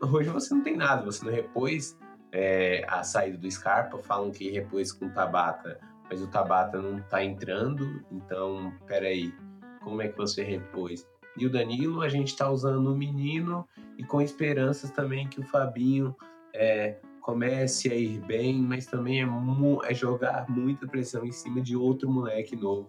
hoje 0.00 0.28
você 0.30 0.54
não 0.54 0.62
tem 0.62 0.76
nada, 0.76 1.04
você 1.04 1.24
não 1.24 1.32
repôs 1.32 1.96
é, 2.34 2.84
a 2.88 3.04
saída 3.04 3.38
do 3.38 3.50
Scarpa. 3.50 4.02
Falam 4.02 4.30
que 4.30 4.50
repôs 4.50 4.92
com 4.92 5.06
o 5.06 5.10
Tabata, 5.10 5.78
mas 6.10 6.20
o 6.20 6.26
Tabata 6.26 6.82
não 6.82 7.00
tá 7.02 7.24
entrando. 7.24 8.04
Então, 8.10 8.74
peraí, 8.86 9.32
como 9.80 10.02
é 10.02 10.08
que 10.08 10.16
você 10.16 10.42
repôs? 10.42 11.06
E 11.36 11.46
o 11.46 11.50
Danilo, 11.50 12.02
a 12.02 12.08
gente 12.08 12.28
está 12.28 12.50
usando 12.50 12.92
o 12.92 12.96
menino 12.96 13.66
e 13.96 14.04
com 14.04 14.20
esperanças 14.20 14.90
também 14.90 15.28
que 15.28 15.40
o 15.40 15.44
Fabinho 15.44 16.14
é, 16.52 16.98
comece 17.20 17.90
a 17.90 17.94
ir 17.94 18.20
bem, 18.20 18.60
mas 18.60 18.86
também 18.86 19.22
é, 19.22 19.26
é, 19.84 19.94
jogar 19.94 20.48
muita 20.48 20.86
pressão 20.86 21.24
em 21.24 21.32
cima 21.32 21.60
de 21.60 21.76
outro 21.76 22.10
moleque 22.10 22.56
novo. 22.56 22.88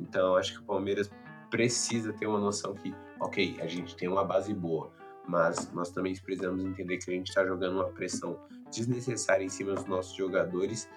Então, 0.00 0.36
acho 0.36 0.54
que 0.54 0.60
o 0.60 0.64
Palmeiras 0.64 1.10
precisa 1.50 2.12
ter 2.12 2.26
uma 2.26 2.38
noção 2.38 2.74
que, 2.74 2.94
ok, 3.20 3.56
a 3.60 3.66
gente 3.66 3.96
tem 3.96 4.08
uma 4.08 4.24
base 4.24 4.52
boa, 4.52 4.90
mas 5.26 5.72
nós 5.72 5.90
também 5.90 6.14
precisamos 6.14 6.64
entender 6.64 6.98
que 6.98 7.10
a 7.10 7.14
gente 7.14 7.28
está 7.28 7.44
jogando 7.44 7.76
uma 7.76 7.88
pressão 7.88 8.38
desnecessária 8.70 9.44
em 9.44 9.48
cima 9.48 9.74
dos 9.74 9.84
nossos 9.86 10.14
jogadores, 10.16 10.88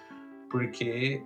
porque 0.50 1.24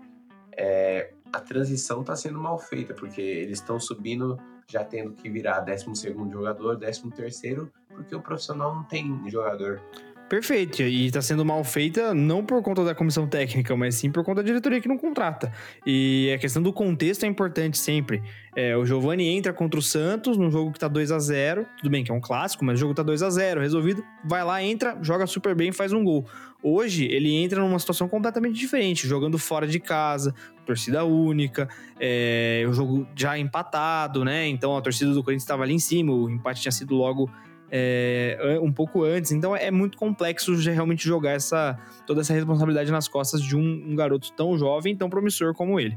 é, 0.57 1.13
a 1.33 1.41
transição 1.41 2.01
está 2.01 2.17
sendo 2.17 2.39
mal 2.39 2.59
feita, 2.59 2.95
porque 2.95 3.21
eles 3.21 3.59
estão 3.59 3.79
subindo 3.79 4.39
já 4.69 4.85
tendo 4.85 5.13
que 5.13 5.29
virar 5.29 5.61
12 5.61 6.13
jogador, 6.31 6.77
13, 6.77 7.71
porque 7.89 8.15
o 8.15 8.21
profissional 8.21 8.75
não 8.75 8.85
tem 8.85 9.29
jogador. 9.29 9.81
Perfeito, 10.29 10.83
e 10.83 11.07
está 11.07 11.23
sendo 11.23 11.45
mal 11.45 11.63
feita 11.63 12.13
não 12.13 12.45
por 12.45 12.61
conta 12.61 12.83
da 12.85 12.97
comissão 12.97 13.29
técnica, 13.29 13.77
mas 13.77 13.95
sim 13.95 14.11
por 14.11 14.25
conta 14.25 14.43
da 14.43 14.47
diretoria 14.47 14.81
que 14.81 14.89
não 14.89 14.99
contrata. 14.99 15.53
E 15.87 16.33
a 16.35 16.39
questão 16.39 16.61
do 16.61 16.73
contexto 16.73 17.23
é 17.23 17.29
importante 17.29 17.79
sempre. 17.79 18.21
É, 18.57 18.77
o 18.77 18.85
Giovani 18.85 19.29
entra 19.29 19.53
contra 19.53 19.79
o 19.79 19.83
Santos 19.83 20.37
num 20.37 20.51
jogo 20.51 20.73
que 20.73 20.81
tá 20.81 20.89
2 20.89 21.13
a 21.13 21.21
0 21.21 21.65
tudo 21.77 21.91
bem 21.91 22.03
que 22.03 22.11
é 22.11 22.15
um 22.15 22.21
clássico, 22.21 22.65
mas 22.65 22.77
o 22.77 22.81
jogo 22.81 22.93
tá 22.93 23.05
2 23.05 23.23
a 23.23 23.31
0 23.31 23.61
resolvido, 23.61 24.03
vai 24.25 24.43
lá, 24.43 24.61
entra, 24.61 24.99
joga 25.01 25.29
super 25.29 25.55
bem 25.55 25.71
faz 25.71 25.93
um 25.93 26.03
gol. 26.03 26.27
Hoje 26.61 27.05
ele 27.05 27.33
entra 27.33 27.61
numa 27.61 27.79
situação 27.79 28.09
completamente 28.09 28.59
diferente, 28.59 29.07
jogando 29.07 29.39
fora 29.39 29.65
de 29.65 29.79
casa, 29.79 30.35
torcida 30.65 31.05
única, 31.05 31.69
é, 32.01 32.65
o 32.69 32.73
jogo 32.73 33.07
já 33.15 33.39
empatado, 33.39 34.25
né? 34.25 34.49
Então 34.49 34.77
a 34.77 34.81
torcida 34.81 35.13
do 35.13 35.23
Corinthians 35.23 35.45
estava 35.45 35.63
ali 35.63 35.75
em 35.75 35.79
cima, 35.79 36.13
o 36.13 36.29
empate 36.29 36.63
tinha 36.63 36.73
sido 36.73 36.97
logo 36.97 37.31
é, 37.71 38.59
um 38.63 38.73
pouco 38.73 39.03
antes. 39.05 39.33
Então 39.33 39.57
é 39.57 39.71
muito 39.71 39.99
complexo 39.99 40.55
realmente 40.55 41.07
jogar 41.07 41.33
essa, 41.33 41.79
toda 42.07 42.21
essa 42.21 42.33
responsabilidade 42.33 42.91
nas 42.91 43.09
costas 43.09 43.43
de 43.43 43.57
um, 43.57 43.91
um 43.91 43.95
garoto 43.95 44.33
tão 44.33 44.57
jovem, 44.57 44.97
tão 44.97 45.11
promissor 45.11 45.55
como 45.55 45.79
ele. 45.81 45.97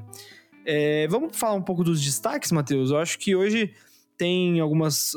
É, 0.66 1.08
vamos 1.08 1.38
falar 1.38 1.56
um 1.56 1.62
pouco 1.62 1.84
dos 1.84 2.02
destaques, 2.04 2.52
Matheus? 2.52 2.92
Eu 2.92 2.98
acho 2.98 3.18
que 3.18 3.36
hoje 3.36 3.74
tem 4.18 4.60
algumas 4.60 5.14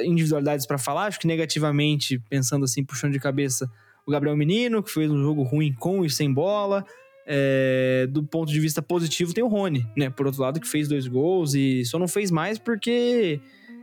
individualidades 0.00 0.66
para 0.66 0.78
falar. 0.78 1.06
Acho 1.06 1.20
que 1.20 1.26
negativamente, 1.26 2.18
pensando 2.30 2.64
assim, 2.64 2.82
puxando 2.82 3.12
de 3.12 3.20
cabeça, 3.20 3.70
o 4.06 4.10
Gabriel 4.10 4.36
Menino, 4.36 4.82
que 4.82 4.90
fez 4.90 5.10
um 5.10 5.22
jogo 5.22 5.42
ruim 5.42 5.72
com 5.74 6.04
e 6.04 6.10
sem 6.10 6.32
bola. 6.32 6.84
é, 7.26 8.08
do 8.10 8.24
ponto 8.24 8.50
de 8.50 8.58
vista 8.58 8.82
positivo, 8.82 9.32
tem 9.32 9.44
o 9.44 9.46
Rony, 9.46 9.86
né? 9.96 10.10
Por 10.10 10.26
outro 10.26 10.42
lado, 10.42 10.58
que 10.58 10.66
fez 10.66 10.88
dois 10.88 11.06
gols 11.06 11.54
e 11.54 11.84
só 11.84 11.96
não 11.98 12.08
fez 12.08 12.28
mais 12.30 12.58
porque, 12.58 13.40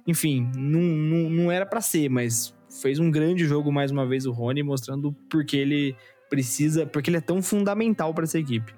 enfim, 0.08 0.50
não, 0.56 0.80
não, 0.80 1.30
não 1.30 1.52
era 1.52 1.66
para 1.66 1.82
ser, 1.82 2.10
mas 2.10 2.56
fez 2.82 2.98
um 2.98 3.12
grande 3.12 3.46
jogo 3.46 3.72
mais 3.72 3.92
uma 3.92 4.06
vez 4.06 4.26
o 4.26 4.32
Rony, 4.32 4.64
mostrando 4.64 5.14
porque 5.30 5.58
ele 5.58 5.96
precisa, 6.30 6.86
porque 6.86 7.10
ele 7.10 7.18
é 7.18 7.22
tão 7.22 7.42
fundamental 7.42 8.14
para 8.14 8.24
essa 8.24 8.40
equipe. 8.40 8.74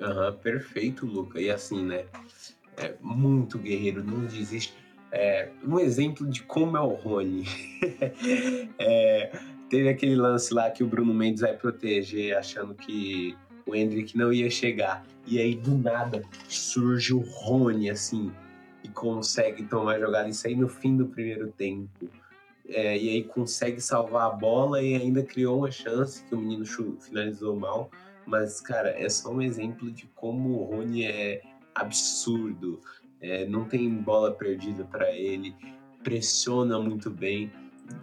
Aham, 0.00 0.32
perfeito, 0.34 1.06
Luca. 1.06 1.40
E 1.40 1.50
assim, 1.50 1.84
né? 1.84 2.04
É 2.76 2.94
muito 3.00 3.58
guerreiro, 3.58 4.04
não 4.04 4.24
desiste. 4.24 4.74
É, 5.10 5.48
um 5.64 5.78
exemplo 5.80 6.26
de 6.26 6.42
como 6.42 6.76
é 6.76 6.80
o 6.80 6.94
Rony. 6.94 7.44
é, 8.78 9.32
teve 9.68 9.88
aquele 9.88 10.14
lance 10.14 10.54
lá 10.54 10.70
que 10.70 10.84
o 10.84 10.86
Bruno 10.86 11.12
Mendes 11.12 11.40
vai 11.40 11.54
proteger, 11.54 12.36
achando 12.36 12.74
que 12.74 13.36
o 13.66 13.74
Hendrick 13.74 14.16
não 14.16 14.32
ia 14.32 14.48
chegar. 14.48 15.04
E 15.26 15.38
aí, 15.38 15.54
do 15.54 15.76
nada, 15.76 16.22
surge 16.48 17.12
o 17.12 17.20
Rony, 17.20 17.90
assim, 17.90 18.30
e 18.88 18.92
consegue 18.92 19.64
tomar 19.64 19.98
jogada. 19.98 20.28
Isso 20.28 20.46
aí 20.46 20.56
no 20.56 20.68
fim 20.68 20.96
do 20.96 21.06
primeiro 21.06 21.52
tempo. 21.52 22.08
É, 22.68 22.98
e 22.98 23.08
aí 23.08 23.24
consegue 23.24 23.80
salvar 23.80 24.26
a 24.26 24.30
bola 24.30 24.82
e 24.82 24.94
ainda 24.94 25.22
criou 25.22 25.58
uma 25.58 25.70
chance 25.70 26.22
que 26.24 26.34
o 26.34 26.38
menino 26.38 26.64
finalizou 27.00 27.56
mal. 27.56 27.90
Mas, 28.26 28.60
cara, 28.60 28.90
é 28.90 29.08
só 29.08 29.32
um 29.32 29.40
exemplo 29.40 29.90
de 29.90 30.06
como 30.14 30.50
o 30.50 30.64
Rony 30.64 31.06
é 31.06 31.42
absurdo. 31.74 32.80
É, 33.20 33.46
não 33.46 33.64
tem 33.64 33.88
bola 33.88 34.32
perdida 34.32 34.84
para 34.84 35.10
ele, 35.10 35.54
pressiona 36.04 36.78
muito 36.78 37.10
bem. 37.10 37.50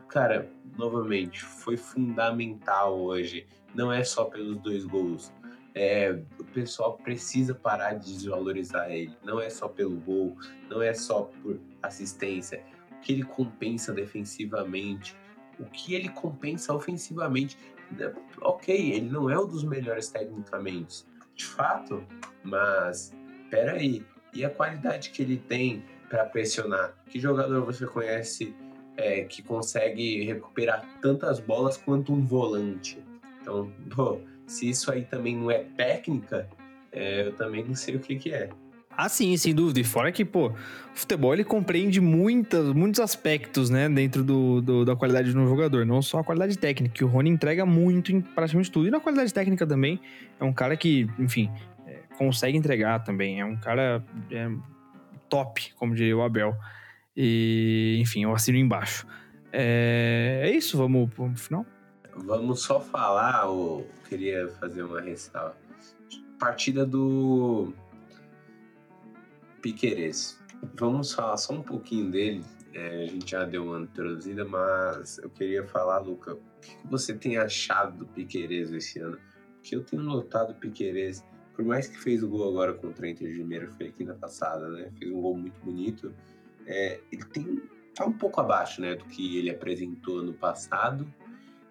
Cara, 0.10 0.50
novamente, 0.78 1.44
foi 1.44 1.78
fundamental 1.78 3.00
hoje. 3.00 3.46
Não 3.76 3.92
é 3.92 4.04
só 4.04 4.26
pelos 4.26 4.58
dois 4.58 4.84
gols. 4.84 5.32
É, 5.76 6.20
pessoal 6.56 6.94
precisa 6.94 7.54
parar 7.54 7.96
de 7.96 8.14
desvalorizar 8.14 8.90
ele. 8.90 9.16
Não 9.22 9.42
é 9.42 9.50
só 9.50 9.68
pelo 9.68 9.98
gol, 9.98 10.38
não 10.70 10.82
é 10.82 10.94
só 10.94 11.24
por 11.44 11.60
assistência. 11.84 12.64
O 12.94 13.02
que 13.02 13.12
ele 13.12 13.24
compensa 13.24 13.92
defensivamente, 13.92 15.16
o 15.60 15.66
que 15.66 15.94
ele 15.94 16.08
compensa 16.08 16.74
ofensivamente. 16.74 17.58
Né, 17.92 18.12
ok, 18.42 18.94
ele 18.94 19.10
não 19.10 19.30
é 19.30 19.38
um 19.38 19.46
dos 19.46 19.64
melhores 19.66 20.08
tecnicamente, 20.08 21.06
de 21.36 21.46
fato, 21.46 22.04
mas 22.42 23.14
peraí, 23.52 24.04
e 24.34 24.44
a 24.44 24.50
qualidade 24.50 25.10
que 25.10 25.22
ele 25.22 25.38
tem 25.38 25.84
para 26.10 26.26
pressionar? 26.26 26.96
Que 27.10 27.20
jogador 27.20 27.66
você 27.66 27.86
conhece 27.86 28.56
é, 28.96 29.26
que 29.26 29.44
consegue 29.44 30.24
recuperar 30.24 30.88
tantas 31.02 31.40
bolas 31.40 31.78
quanto 31.78 32.14
um 32.14 32.26
volante? 32.26 33.04
Então, 33.42 33.72
pô, 33.94 34.22
se 34.48 34.70
isso 34.70 34.92
aí 34.92 35.04
também 35.04 35.36
não 35.36 35.50
é 35.50 35.60
técnica, 35.60 36.48
é, 36.92 37.28
eu 37.28 37.34
também 37.34 37.64
não 37.64 37.76
sei 37.76 37.96
o 37.96 38.00
que, 38.00 38.16
que 38.16 38.34
é. 38.34 38.50
Ah, 38.98 39.10
sim, 39.10 39.36
sem 39.36 39.54
dúvida. 39.54 39.82
E 39.82 39.84
fora 39.84 40.12
que, 40.12 40.24
pô, 40.24 40.48
o 40.48 40.54
futebol 40.94 41.34
ele 41.34 41.44
compreende 41.44 42.00
muitas, 42.00 42.72
muitos 42.74 43.02
aspectos, 43.02 43.70
né, 43.70 43.90
dentro 43.90 44.24
do, 44.24 44.62
do, 44.62 44.86
da 44.86 44.96
qualidade 44.96 45.32
de 45.32 45.38
um 45.38 45.48
jogador. 45.48 45.86
Não 45.86 46.02
só 46.02 46.20
a 46.20 46.24
qualidade 46.24 46.58
técnica, 46.58 46.96
que 46.96 47.04
o 47.04 47.08
Rony 47.08 47.30
entrega 47.30 47.66
muito 47.66 48.14
em 48.14 48.22
praticamente 48.22 48.72
tudo. 48.72 48.88
E 48.88 48.92
na 48.92 49.00
qualidade 49.00 49.34
técnica 49.34 49.68
também, 49.68 50.00
é 50.40 50.44
um 50.46 50.54
cara 50.54 50.78
que, 50.78 51.10
enfim, 51.20 51.52
é, 51.86 52.00
consegue 52.18 52.58
entregar 52.58 53.04
também. 53.04 53.42
É 53.42 53.46
um 53.46 53.58
cara 53.58 54.02
é, 54.32 54.50
top, 55.28 55.74
como 55.76 55.94
diria 55.94 56.16
o 56.16 56.22
Abel. 56.22 56.56
E, 57.18 57.98
enfim, 58.00 58.24
eu 58.24 58.34
assino 58.34 58.58
embaixo. 58.58 59.06
É, 59.52 60.42
é 60.46 60.52
isso, 60.52 60.78
vamos, 60.78 61.14
pro 61.14 61.36
final? 61.36 61.66
Vamos 62.16 62.62
só 62.62 62.80
falar, 62.80 63.50
ou 63.50 63.86
queria 64.08 64.48
fazer 64.60 64.84
uma 64.84 65.02
ressalva. 65.02 65.58
Partida 66.40 66.86
do 66.86 67.74
Piqueires. 69.62 70.40
Vamos 70.76 71.14
falar 71.14 71.38
só 71.38 71.54
um 71.54 71.62
pouquinho 71.62 72.10
dele. 72.10 72.44
É, 72.74 73.04
a 73.04 73.08
gente 73.08 73.32
já 73.32 73.46
deu 73.46 73.66
uma 73.66 73.82
introduzida, 73.82 74.46
mas 74.46 75.18
eu 75.20 75.30
queria 75.30 75.66
falar, 75.66 76.00
Luca, 76.00 76.34
o 76.34 76.40
que 76.62 76.88
você 76.90 77.14
tem 77.14 77.38
achado 77.38 77.98
do 77.98 78.06
Piqueires 78.08 78.72
esse 78.72 79.00
ano? 79.00 79.18
Porque 79.56 79.76
eu 79.76 79.84
tenho 79.84 80.02
notado 80.02 80.52
o 80.52 80.56
Piqueires, 80.56 81.24
por 81.54 81.66
mais 81.66 81.88
que 81.88 81.98
fez 81.98 82.24
o 82.24 82.30
gol 82.30 82.50
agora 82.50 82.74
contra 82.74 83.06
o 83.06 83.10
Inter 83.10 83.28
de 83.28 83.38
Limeira, 83.38 83.70
foi 83.72 83.88
aqui 83.88 84.04
na 84.04 84.14
passada, 84.14 84.70
né? 84.70 84.92
Fez 84.98 85.12
um 85.12 85.22
gol 85.22 85.38
muito 85.38 85.60
bonito. 85.64 86.14
É, 86.66 87.00
ele 87.12 87.24
tem 87.26 87.62
tá 87.94 88.06
um 88.06 88.14
pouco 88.14 88.42
abaixo, 88.42 88.82
né, 88.82 88.96
do 88.96 89.06
que 89.06 89.38
ele 89.38 89.50
apresentou 89.50 90.22
no 90.22 90.34
passado 90.34 91.08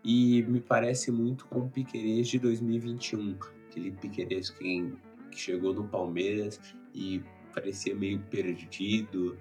e 0.04 0.42
me 0.42 0.60
parece 0.60 1.10
muito 1.10 1.46
com 1.46 1.60
o 1.60 1.70
Piquerez 1.70 2.28
de 2.28 2.38
2021, 2.38 3.36
aquele 3.70 3.90
Piquerez 3.92 4.50
que, 4.50 4.92
que 5.30 5.40
chegou 5.40 5.72
no 5.72 5.84
Palmeiras 5.84 6.60
e 6.94 7.22
parecia 7.54 7.94
meio 7.94 8.18
perdido 8.30 9.38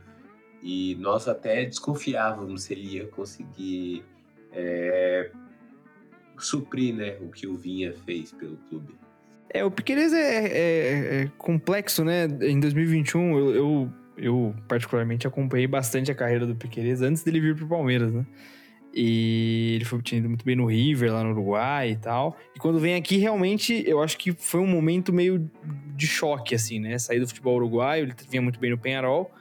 e 0.62 0.95
nós 0.99 1.28
até 1.28 1.65
desconfiávamos 1.65 2.63
se 2.63 2.73
ele 2.73 2.95
ia 2.95 3.08
conseguir 3.08 4.06
é, 4.54 5.30
suprir 6.38 6.95
né, 6.95 7.17
o 7.19 7.28
que 7.30 7.45
o 7.45 7.58
Vinha 7.58 7.93
fez 8.06 8.32
pelo 8.32 8.56
clube. 8.69 8.95
É, 9.49 9.63
o 9.63 9.69
Piqueires 9.69 10.13
é, 10.13 10.45
é, 10.47 11.21
é, 11.21 11.32
complexo, 11.38 12.04
né? 12.04 12.26
Em 12.41 12.60
2021, 12.60 13.38
eu, 13.38 13.56
eu, 13.56 13.93
eu, 14.17 14.56
particularmente 14.67 15.28
acompanhei 15.28 15.67
bastante 15.67 16.12
a 16.12 16.15
carreira 16.15 16.47
do 16.47 16.56
Piqueires 16.56 17.02
antes 17.02 17.23
dele 17.23 17.39
vir 17.39 17.56
pro 17.56 17.67
Palmeiras, 17.67 18.12
né? 18.12 18.26
E 18.95 19.73
ele 19.75 19.86
foi 19.86 19.97
obtido 19.97 20.29
muito 20.29 20.45
bem 20.45 20.56
no 20.56 20.67
River, 20.67 21.12
lá 21.12 21.23
no 21.23 21.32
Uruguai 21.32 21.91
e 21.91 21.95
tal. 21.95 22.38
E 22.56 22.60
quando 22.60 22.79
vem 22.79 22.93
aqui, 22.93 23.17
realmente, 23.17 23.84
eu 23.88 24.03
acho 24.03 24.15
que 24.17 24.32
foi 24.32 24.62
um 24.62 24.67
momento 24.67 25.12
meio 25.12 25.49
de 25.95 26.06
choque, 26.06 26.53
assim, 26.53 26.79
né? 26.79 26.99
Sair 26.99 27.19
do 27.19 27.27
futebol 27.27 27.56
uruguaio, 27.56 28.03
ele 28.03 28.13
vinha 28.29 28.41
muito 28.41 28.60
bem 28.60 28.69
no 28.69 28.77
Penharol, 28.77 29.32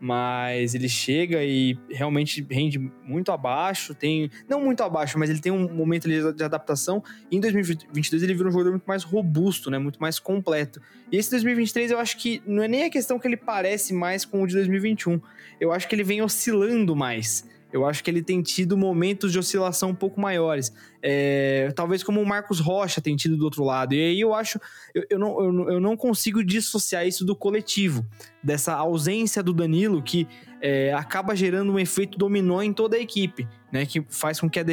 mas 0.00 0.74
ele 0.74 0.88
chega 0.88 1.44
e 1.44 1.78
realmente 1.90 2.44
rende 2.50 2.78
muito 3.04 3.30
abaixo, 3.30 3.94
tem... 3.94 4.30
Não 4.48 4.64
muito 4.64 4.82
abaixo, 4.82 5.18
mas 5.18 5.28
ele 5.28 5.40
tem 5.40 5.52
um 5.52 5.70
momento 5.70 6.08
de 6.08 6.42
adaptação. 6.42 7.04
E 7.30 7.36
em 7.36 7.40
2022 7.40 8.22
ele 8.22 8.32
vira 8.32 8.48
um 8.48 8.52
jogador 8.52 8.70
muito 8.70 8.86
mais 8.86 9.04
robusto, 9.04 9.70
né? 9.70 9.78
Muito 9.78 10.00
mais 10.00 10.18
completo. 10.18 10.80
E 11.10 11.18
esse 11.18 11.30
2023 11.30 11.90
eu 11.90 11.98
acho 11.98 12.16
que 12.16 12.42
não 12.46 12.62
é 12.62 12.68
nem 12.68 12.84
a 12.84 12.90
questão 12.90 13.18
que 13.18 13.28
ele 13.28 13.36
parece 13.36 13.92
mais 13.92 14.24
com 14.24 14.42
o 14.42 14.46
de 14.46 14.54
2021. 14.54 15.20
Eu 15.60 15.70
acho 15.70 15.86
que 15.86 15.94
ele 15.94 16.02
vem 16.02 16.22
oscilando 16.22 16.96
mais 16.96 17.46
eu 17.72 17.86
acho 17.86 18.04
que 18.04 18.10
ele 18.10 18.22
tem 18.22 18.42
tido 18.42 18.76
momentos 18.76 19.32
de 19.32 19.38
oscilação 19.38 19.90
um 19.90 19.94
pouco 19.94 20.20
maiores. 20.20 20.72
É, 21.02 21.72
talvez 21.74 22.02
como 22.02 22.20
o 22.20 22.26
Marcos 22.26 22.60
Rocha 22.60 23.00
tem 23.00 23.16
tido 23.16 23.36
do 23.36 23.44
outro 23.44 23.64
lado. 23.64 23.94
E 23.94 24.00
aí 24.00 24.20
eu 24.20 24.34
acho, 24.34 24.60
eu, 24.94 25.04
eu, 25.08 25.18
não, 25.18 25.40
eu, 25.40 25.70
eu 25.70 25.80
não 25.80 25.96
consigo 25.96 26.44
dissociar 26.44 27.06
isso 27.06 27.24
do 27.24 27.34
coletivo, 27.34 28.04
dessa 28.42 28.74
ausência 28.74 29.42
do 29.42 29.52
Danilo 29.52 30.02
que 30.02 30.28
é, 30.60 30.92
acaba 30.92 31.34
gerando 31.34 31.72
um 31.72 31.78
efeito 31.78 32.18
dominó 32.18 32.62
em 32.62 32.72
toda 32.72 32.96
a 32.96 33.00
equipe, 33.00 33.48
né? 33.72 33.86
Que 33.86 34.04
faz 34.08 34.38
com 34.38 34.48
que 34.48 34.60
a, 34.60 34.64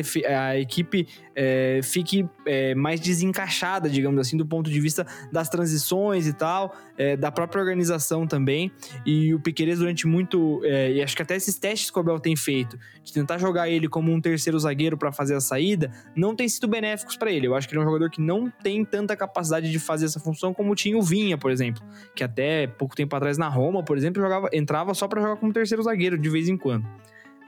a 0.50 0.60
equipe 0.60 1.08
é, 1.36 1.80
fique 1.82 2.28
é, 2.46 2.76
mais 2.76 3.00
desencaixada, 3.00 3.90
digamos 3.90 4.20
assim, 4.20 4.36
do 4.36 4.46
ponto 4.46 4.70
de 4.70 4.80
vista 4.80 5.08
das 5.32 5.48
transições 5.48 6.28
e 6.28 6.34
tal, 6.34 6.76
é, 6.98 7.16
da 7.16 7.32
própria 7.32 7.62
organização 7.62 8.28
também. 8.28 8.72
E 9.06 9.34
o 9.34 9.40
Piqueires 9.40 9.80
durante 9.80 10.06
muito, 10.06 10.62
é, 10.66 10.92
e 10.92 11.02
acho 11.02 11.16
que 11.16 11.22
até 11.22 11.36
esses 11.36 11.58
testes 11.58 11.90
que 11.90 11.98
o 11.98 12.02
Abel 12.02 12.20
tem 12.20 12.36
feito, 12.36 12.78
de 13.04 13.14
tentar 13.14 13.38
jogar 13.38 13.70
ele 13.70 13.88
como 13.88 14.12
um 14.12 14.20
terceiro 14.20 14.60
zagueiro 14.60 14.98
para 14.98 15.12
fazer 15.12 15.36
a 15.36 15.42
saída, 15.42 15.92
não 16.16 16.36
tem 16.36 16.48
sido 16.48 16.68
benéficos 16.68 17.16
para 17.16 17.32
ele. 17.32 17.48
Eu 17.48 17.56
acho 17.56 17.68
que 17.68 17.74
ele 17.74 17.80
é 17.80 17.84
um 17.84 17.88
jogador 17.88 18.10
que 18.10 18.22
não 18.22 18.52
tem 18.62 18.84
tanta 18.84 19.16
capacidade 19.16 19.72
de 19.72 19.80
fazer 19.80 20.06
essa 20.06 20.20
função 20.20 20.54
como 20.54 20.76
tinha 20.76 20.98
o 20.98 21.02
Vinha, 21.02 21.38
por 21.38 21.52
exemplo, 21.52 21.82
que 22.14 22.24
até 22.24 22.68
pouco 22.68 22.96
tempo 22.96 23.16
atrás 23.16 23.38
na 23.38 23.48
Roma, 23.48 23.82
por 23.82 23.98
exemplo, 23.98 24.22
jogava, 24.22 24.50
entrava 24.52 24.94
só 24.94 25.08
para 25.08 25.22
jogar 25.22 25.38
como 25.38 25.54
terceiro 25.54 25.70
terceiro 25.70 25.84
zagueiro 25.84 26.18
de 26.18 26.30
vez 26.30 26.50
em 26.50 26.58
quando. 26.58 26.86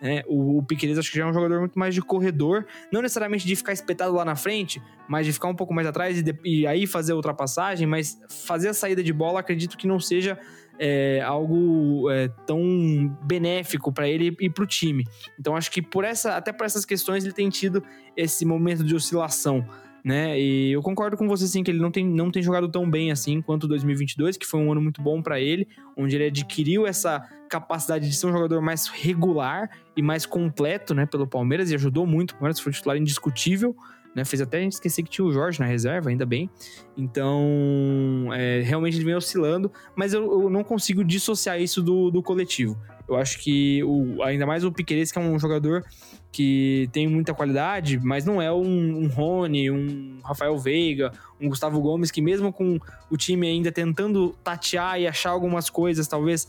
É, 0.02 0.26
o, 0.28 0.58
o 0.58 0.66
acho 1.00 1.12
que 1.12 1.18
já 1.18 1.24
é 1.24 1.28
um 1.28 1.34
jogador 1.34 1.60
muito 1.60 1.78
mais 1.78 1.94
de 1.94 2.02
corredor, 2.02 2.66
não 2.92 3.02
necessariamente 3.02 3.46
de 3.46 3.56
ficar 3.56 3.72
espetado 3.72 4.16
lá 4.16 4.26
na 4.26 4.36
frente, 4.36 4.82
mas 5.08 5.26
de 5.26 5.34
ficar 5.34 5.48
um 5.48 5.56
pouco 5.56 5.74
mais 5.74 5.86
atrás 5.86 6.18
e, 6.18 6.24
de, 6.24 6.36
e 6.44 6.66
aí 6.66 6.88
fazer 6.88 7.12
a 7.12 7.16
ultrapassagem, 7.16 7.86
mas 7.86 8.20
fazer 8.28 8.70
a 8.70 8.74
saída 8.74 9.04
de 9.04 9.14
bola 9.14 9.40
acredito 9.40 9.78
que 9.78 9.86
não 9.86 10.00
seja 10.00 10.40
é, 10.80 11.22
algo 11.22 12.10
é, 12.10 12.28
tão 12.48 13.16
benéfico 13.24 13.94
para 13.94 14.10
ele 14.10 14.36
e 14.40 14.50
para 14.50 14.64
o 14.64 14.68
time. 14.68 15.06
Então 15.40 15.56
acho 15.56 15.70
que 15.70 15.82
por 15.82 16.04
essa, 16.04 16.36
até 16.36 16.52
por 16.52 16.66
essas 16.66 16.84
questões 16.84 17.24
ele 17.24 17.34
tem 17.34 17.50
tido 17.50 17.84
esse 18.18 18.44
momento 18.44 18.84
de 18.84 18.96
oscilação 18.96 19.64
né? 20.04 20.40
E 20.40 20.72
eu 20.72 20.82
concordo 20.82 21.16
com 21.16 21.28
você 21.28 21.48
sim 21.48 21.64
que 21.64 21.72
ele 21.72 21.80
não 21.80 21.92
tem, 21.92 22.06
não 22.06 22.32
tem 22.32 22.42
jogado 22.42 22.68
tão 22.70 22.90
bem 22.90 23.12
assim 23.12 23.42
quanto 23.42 23.68
2022, 23.68 24.38
que 24.38 24.46
foi 24.46 24.60
um 24.60 24.72
ano 24.72 24.82
muito 24.82 25.02
bom 25.02 25.22
para 25.22 25.40
ele, 25.40 25.68
onde 25.96 26.16
ele 26.16 26.26
adquiriu 26.26 26.88
essa 26.88 27.28
capacidade 27.50 28.08
de 28.08 28.16
ser 28.16 28.28
um 28.28 28.32
jogador 28.32 28.62
mais 28.62 28.88
regular 28.88 29.70
e 29.96 30.02
mais 30.02 30.26
completo, 30.26 30.94
né, 30.94 31.06
pelo 31.06 31.28
Palmeiras 31.28 31.70
e 31.72 31.76
ajudou 31.76 32.08
muito. 32.08 32.32
O 32.32 32.34
Palmeiras 32.36 32.60
foi 32.60 32.72
titular 32.72 32.98
indiscutível 32.98 33.76
né? 34.16 34.26
Fez 34.26 34.42
até 34.42 34.64
esquecer 34.64 35.04
que 35.04 35.10
tinha 35.10 35.26
o 35.26 35.32
Jorge 35.32 35.60
na 35.60 35.66
reserva, 35.66 36.10
ainda 36.10 36.26
bem. 36.26 36.50
Então, 36.98 38.30
é, 38.34 38.62
realmente 38.62 38.98
ele 38.98 39.06
vem 39.06 39.16
oscilando, 39.16 39.72
mas 39.96 40.14
eu, 40.14 40.44
eu, 40.44 40.50
não 40.50 40.64
consigo 40.64 41.04
dissociar 41.04 41.60
isso 41.60 41.82
do, 41.82 42.12
do 42.12 42.22
coletivo. 42.22 42.78
Eu 43.08 43.16
acho 43.16 43.40
que 43.40 43.84
o, 43.84 44.22
ainda 44.24 44.46
mais 44.46 44.64
o 44.64 44.72
Piqueires, 44.72 45.12
que 45.12 45.20
é 45.20 45.22
um 45.22 45.38
jogador 45.40 45.84
que 46.32 46.88
tem 46.94 47.08
muita 47.08 47.34
qualidade, 47.34 48.00
mas 48.02 48.24
não 48.24 48.42
é 48.42 48.52
um, 48.52 49.04
um 49.04 49.08
Rony, 49.08 49.70
um 49.70 50.20
Rafael 50.24 50.58
Veiga, 50.58 51.12
um 51.40 51.50
Gustavo 51.50 51.82
Gomes, 51.82 52.10
que 52.10 52.22
mesmo 52.22 52.54
com 52.54 52.80
o 53.10 53.18
time 53.18 53.48
ainda 53.48 53.72
tentando 53.72 54.30
tatear 54.42 55.00
e 55.00 55.08
achar 55.08 55.32
algumas 55.32 55.70
coisas, 55.70 56.08
talvez 56.08 56.48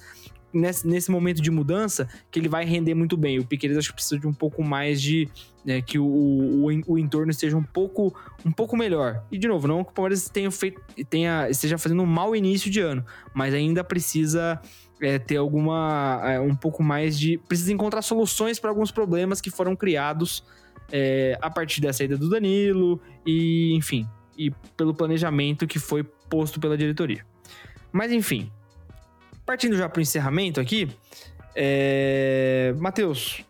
nesse, 0.52 0.86
nesse 0.86 1.10
momento 1.10 1.40
de 1.40 1.50
mudança, 1.50 2.08
que 2.30 2.38
ele 2.38 2.48
vai 2.48 2.64
render 2.64 2.94
muito 2.94 3.16
bem. 3.16 3.38
O 3.38 3.44
Piqueires 3.44 3.78
acho 3.78 3.88
que 3.88 3.94
precisa 3.94 4.20
de 4.20 4.26
um 4.26 4.32
pouco 4.32 4.62
mais 4.62 5.00
de. 5.00 5.28
Né, 5.64 5.80
que 5.80 5.96
o, 5.96 6.04
o, 6.04 6.66
o, 6.88 6.98
entorno 6.98 7.30
esteja 7.30 7.56
um 7.56 7.62
pouco, 7.62 8.12
um 8.44 8.50
pouco 8.50 8.76
melhor. 8.76 9.24
E, 9.30 9.38
de 9.38 9.46
novo, 9.46 9.68
não 9.68 9.84
que 9.84 9.90
o 9.90 9.94
Palmeiras 9.94 10.28
tenha 10.28 10.50
feito, 10.50 10.82
tenha, 11.08 11.48
esteja 11.48 11.78
fazendo 11.78 12.02
um 12.02 12.06
mau 12.06 12.34
início 12.34 12.68
de 12.68 12.80
ano, 12.80 13.06
mas 13.32 13.54
ainda 13.54 13.84
precisa 13.84 14.60
é, 15.00 15.20
ter 15.20 15.36
alguma. 15.36 16.20
É, 16.24 16.40
um 16.40 16.54
pouco 16.54 16.82
mais 16.82 17.18
de. 17.18 17.38
Precisa 17.38 17.72
encontrar 17.72 18.02
soluções 18.02 18.58
para 18.58 18.70
alguns 18.70 18.90
problemas 18.90 19.40
que 19.40 19.50
foram 19.50 19.76
criados 19.76 20.44
é, 20.90 21.38
a 21.40 21.50
partir 21.50 21.80
da 21.80 21.92
saída 21.92 22.16
do 22.16 22.28
Danilo 22.28 23.00
e, 23.26 23.74
enfim, 23.74 24.08
e 24.36 24.50
pelo 24.76 24.94
planejamento 24.94 25.66
que 25.66 25.78
foi 25.78 26.04
posto 26.04 26.60
pela 26.60 26.76
diretoria. 26.76 27.24
Mas, 27.92 28.12
enfim, 28.12 28.50
partindo 29.52 29.76
já 29.76 29.86
para 29.86 29.98
o 29.98 30.02
encerramento 30.02 30.58
aqui, 30.58 30.88
é... 31.54 32.74
Matheus, 32.78 33.44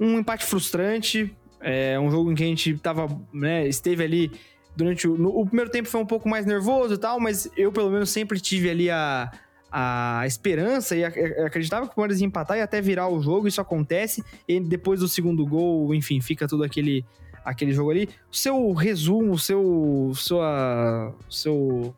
um 0.00 0.18
empate 0.18 0.44
frustrante, 0.44 1.32
é 1.60 1.98
um 2.00 2.10
jogo 2.10 2.32
em 2.32 2.34
que 2.34 2.42
a 2.42 2.46
gente 2.46 2.76
tava, 2.78 3.06
né, 3.32 3.64
esteve 3.68 4.02
ali 4.02 4.32
durante 4.74 5.06
o, 5.06 5.14
o 5.14 5.46
primeiro 5.46 5.70
tempo 5.70 5.88
foi 5.88 6.00
um 6.00 6.06
pouco 6.06 6.28
mais 6.28 6.44
nervoso 6.44 6.94
e 6.94 6.98
tal, 6.98 7.20
mas 7.20 7.48
eu 7.56 7.70
pelo 7.70 7.88
menos 7.90 8.10
sempre 8.10 8.40
tive 8.40 8.68
ali 8.68 8.90
a, 8.90 9.30
a 9.70 10.24
esperança 10.26 10.96
e 10.96 11.04
acreditava 11.04 11.86
que 11.86 11.92
o 11.92 11.94
Palmeiras 11.94 12.20
ia 12.20 12.26
empatar 12.26 12.58
e 12.58 12.60
até 12.60 12.80
virar 12.80 13.06
o 13.06 13.22
jogo, 13.22 13.46
isso 13.46 13.60
acontece, 13.60 14.24
e 14.48 14.58
depois 14.58 14.98
do 14.98 15.06
segundo 15.06 15.46
gol, 15.46 15.94
enfim, 15.94 16.20
fica 16.20 16.48
tudo 16.48 16.64
aquele, 16.64 17.04
aquele 17.44 17.70
jogo 17.70 17.92
ali. 17.92 18.08
O 18.32 18.36
seu 18.36 18.72
resumo, 18.72 19.34
o 19.34 19.38
seu, 19.38 20.10
sua, 20.12 21.14
seu... 21.30 21.94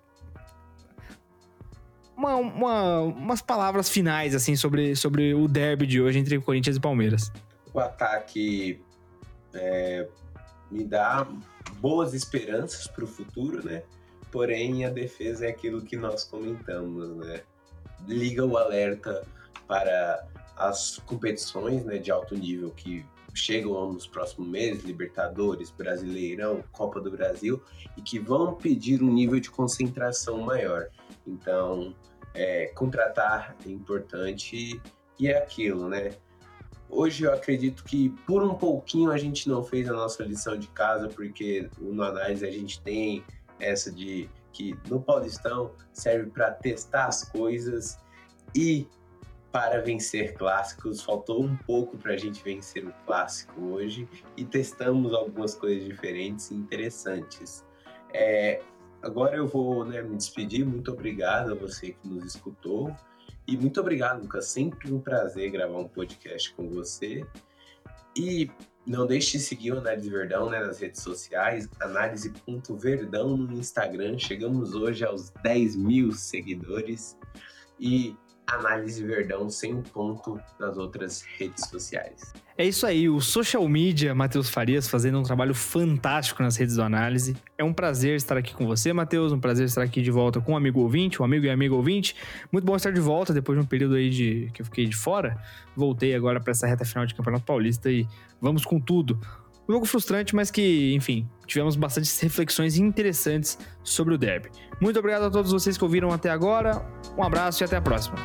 Uma, 2.19 2.35
uma, 2.35 3.01
umas 3.03 3.41
palavras 3.41 3.89
finais, 3.89 4.35
assim, 4.35 4.57
sobre, 4.57 4.97
sobre 4.97 5.33
o 5.35 5.47
derby 5.47 5.87
de 5.87 6.01
hoje 6.03 6.19
entre 6.19 6.37
Corinthians 6.41 6.77
e 6.77 6.81
Palmeiras. 6.81 7.31
O 7.73 7.79
ataque 7.79 8.83
é, 9.55 10.09
me 10.69 10.83
dá 10.83 11.25
boas 11.79 12.15
esperanças 12.15 12.89
para 12.89 13.05
o 13.05 13.07
futuro, 13.07 13.65
né? 13.65 13.85
Porém, 14.33 14.85
a 14.85 14.91
defesa 14.91 15.47
é 15.47 15.51
aquilo 15.51 15.81
que 15.81 15.97
nós 15.97 16.25
comentamos, 16.25 17.17
né? 17.19 17.43
liga 18.07 18.45
o 18.45 18.57
alerta 18.57 19.25
para 19.69 20.27
as 20.57 20.99
competições 20.99 21.85
né, 21.85 21.99
de 21.99 22.11
alto 22.11 22.35
nível 22.35 22.71
que 22.71 23.07
chegam 23.35 23.93
nos 23.93 24.07
próximos 24.07 24.49
meses, 24.49 24.83
Libertadores, 24.83 25.71
Brasileirão, 25.71 26.65
Copa 26.73 27.01
do 27.01 27.11
Brasil, 27.11 27.63
e 27.97 28.03
que 28.03 28.19
vão 28.19 28.55
pedir 28.55 29.03
um 29.03 29.13
nível 29.13 29.39
de 29.39 29.51
concentração 29.51 30.41
maior. 30.41 30.89
Então, 31.27 31.95
é, 32.39 32.67
contratar 32.69 33.57
é 33.67 33.69
importante 33.69 34.81
e 35.19 35.29
é 35.29 35.37
aquilo, 35.37 35.89
né? 35.89 36.13
Hoje 36.89 37.25
eu 37.25 37.35
acredito 37.35 37.83
que 37.83 38.11
por 38.27 38.43
um 38.45 38.55
pouquinho 38.55 39.11
a 39.11 39.19
gente 39.19 39.49
não 39.49 39.63
fez 39.65 39.91
a 39.91 39.93
nossa 39.93 40.23
lição 40.23 40.57
de 40.57 40.69
casa, 40.69 41.09
porque 41.09 41.69
no 41.77 42.03
análise 42.03 42.47
a 42.47 42.51
gente 42.51 42.81
tem 42.81 43.25
essa 43.59 43.91
de 43.91 44.31
que 44.53 44.79
no 44.89 45.01
Paulistão 45.03 45.73
serve 45.93 46.31
para 46.31 46.53
testar 46.53 47.07
as 47.07 47.29
coisas 47.29 47.99
e 48.55 48.87
para 49.51 49.81
vencer 49.83 50.35
clássicos. 50.35 51.03
Faltou 51.03 51.43
um 51.43 51.57
pouco 51.57 51.99
para 51.99 52.13
a 52.13 52.17
gente 52.17 52.43
vencer 52.43 52.87
o 52.87 52.95
clássico 53.05 53.61
hoje 53.61 54.09
e 54.37 54.45
testamos 54.45 55.13
algumas 55.13 55.55
coisas 55.55 55.85
diferentes 55.85 56.51
e 56.53 56.55
interessantes. 56.55 57.65
É, 58.15 58.63
agora 59.03 59.37
eu 59.37 59.47
vou 59.47 59.85
né, 59.85 60.03
me 60.03 60.17
despedir. 60.17 60.65
Muito 60.65 60.91
obrigado 60.93 61.53
a 61.53 61.55
você 61.55 61.93
que 61.93 62.09
nos 62.09 62.25
escutou. 62.25 62.95
E 63.47 63.57
muito 63.57 63.81
obrigado, 63.81 64.23
Lucas. 64.23 64.47
Sempre 64.47 64.93
um 64.93 65.01
prazer 65.01 65.51
gravar 65.51 65.79
um 65.79 65.89
podcast 65.89 66.53
com 66.55 66.69
você. 66.69 67.25
E 68.17 68.51
não 68.87 69.07
deixe 69.07 69.39
de 69.39 69.45
seguir 69.45 69.73
o 69.73 69.79
Análise 69.79 70.11
Verdão 70.11 70.51
né, 70.51 70.61
nas 70.61 70.81
redes 70.81 71.03
sociais, 71.03 71.69
análise.verdão 71.81 73.37
no 73.37 73.53
Instagram. 73.53 74.19
Chegamos 74.19 74.75
hoje 74.75 75.05
aos 75.05 75.31
10 75.43 75.77
mil 75.77 76.13
seguidores. 76.13 77.17
E 77.79 78.17
Análise 78.49 79.05
Verdão 79.05 79.51
sem 79.51 79.75
um 79.75 79.83
ponto 79.83 80.41
nas 80.59 80.79
outras 80.79 81.23
redes 81.37 81.69
sociais. 81.69 82.33
É 82.57 82.65
isso 82.65 82.87
aí, 82.87 83.09
o 83.09 83.21
social 83.21 83.69
media 83.69 84.15
Matheus 84.15 84.49
Farias 84.49 84.89
fazendo 84.89 85.19
um 85.19 85.23
trabalho 85.23 85.55
fantástico 85.55 86.43
nas 86.43 86.57
redes 86.57 86.75
do 86.75 86.83
Análise. 86.83 87.37
É 87.57 87.63
um 87.63 87.73
prazer 87.73 88.17
estar 88.17 88.37
aqui 88.37 88.55
com 88.55 88.67
você, 88.67 88.93
Matheus, 88.93 89.33
um 89.33 89.39
prazer 89.39 89.67
estar 89.67 89.83
aqui 89.83 90.03
de 90.03 90.11
volta 90.11 90.41
com 90.41 90.53
um 90.53 90.57
amigo 90.57 90.81
ouvinte, 90.81 91.21
um 91.23 91.25
amigo 91.25 91.47
e 91.47 91.51
amigo 91.51 91.77
ouvinte. 91.77 92.17
Muito 92.51 92.65
bom 92.65 92.75
estar 92.75 92.91
de 92.91 93.01
volta 93.01 93.33
depois 93.33 93.57
de 93.57 93.65
um 93.65 93.69
período 93.69 93.95
aí 93.95 94.11
de 94.11 94.51
que 94.53 94.63
eu 94.63 94.65
fiquei 94.65 94.87
de 94.87 94.97
fora. 94.97 95.41
Voltei 95.77 96.15
agora 96.15 96.41
para 96.41 96.51
essa 96.51 96.67
reta 96.67 96.85
final 96.85 97.07
de 97.07 97.15
Campeonato 97.15 97.45
Paulista 97.45 97.91
e 97.91 98.09
vamos 98.41 98.65
com 98.65 98.81
tudo. 98.81 99.21
Um 99.69 99.75
jogo 99.75 99.85
frustrante, 99.85 100.35
mas 100.35 100.51
que, 100.51 100.95
enfim, 100.95 101.29
tivemos 101.47 101.77
bastante 101.77 102.11
reflexões 102.23 102.79
interessantes 102.79 103.59
sobre 103.85 104.15
o 104.15 104.19
derby. 104.19 104.49
Muito 104.81 104.99
obrigado 104.99 105.25
a 105.25 105.31
todos 105.31 105.53
vocês 105.53 105.77
que 105.77 105.85
ouviram 105.85 106.11
até 106.11 106.31
agora. 106.31 106.83
Um 107.19 107.23
abraço 107.23 107.63
e 107.63 107.65
até 107.65 107.77
a 107.77 107.83
próxima. 107.83 108.17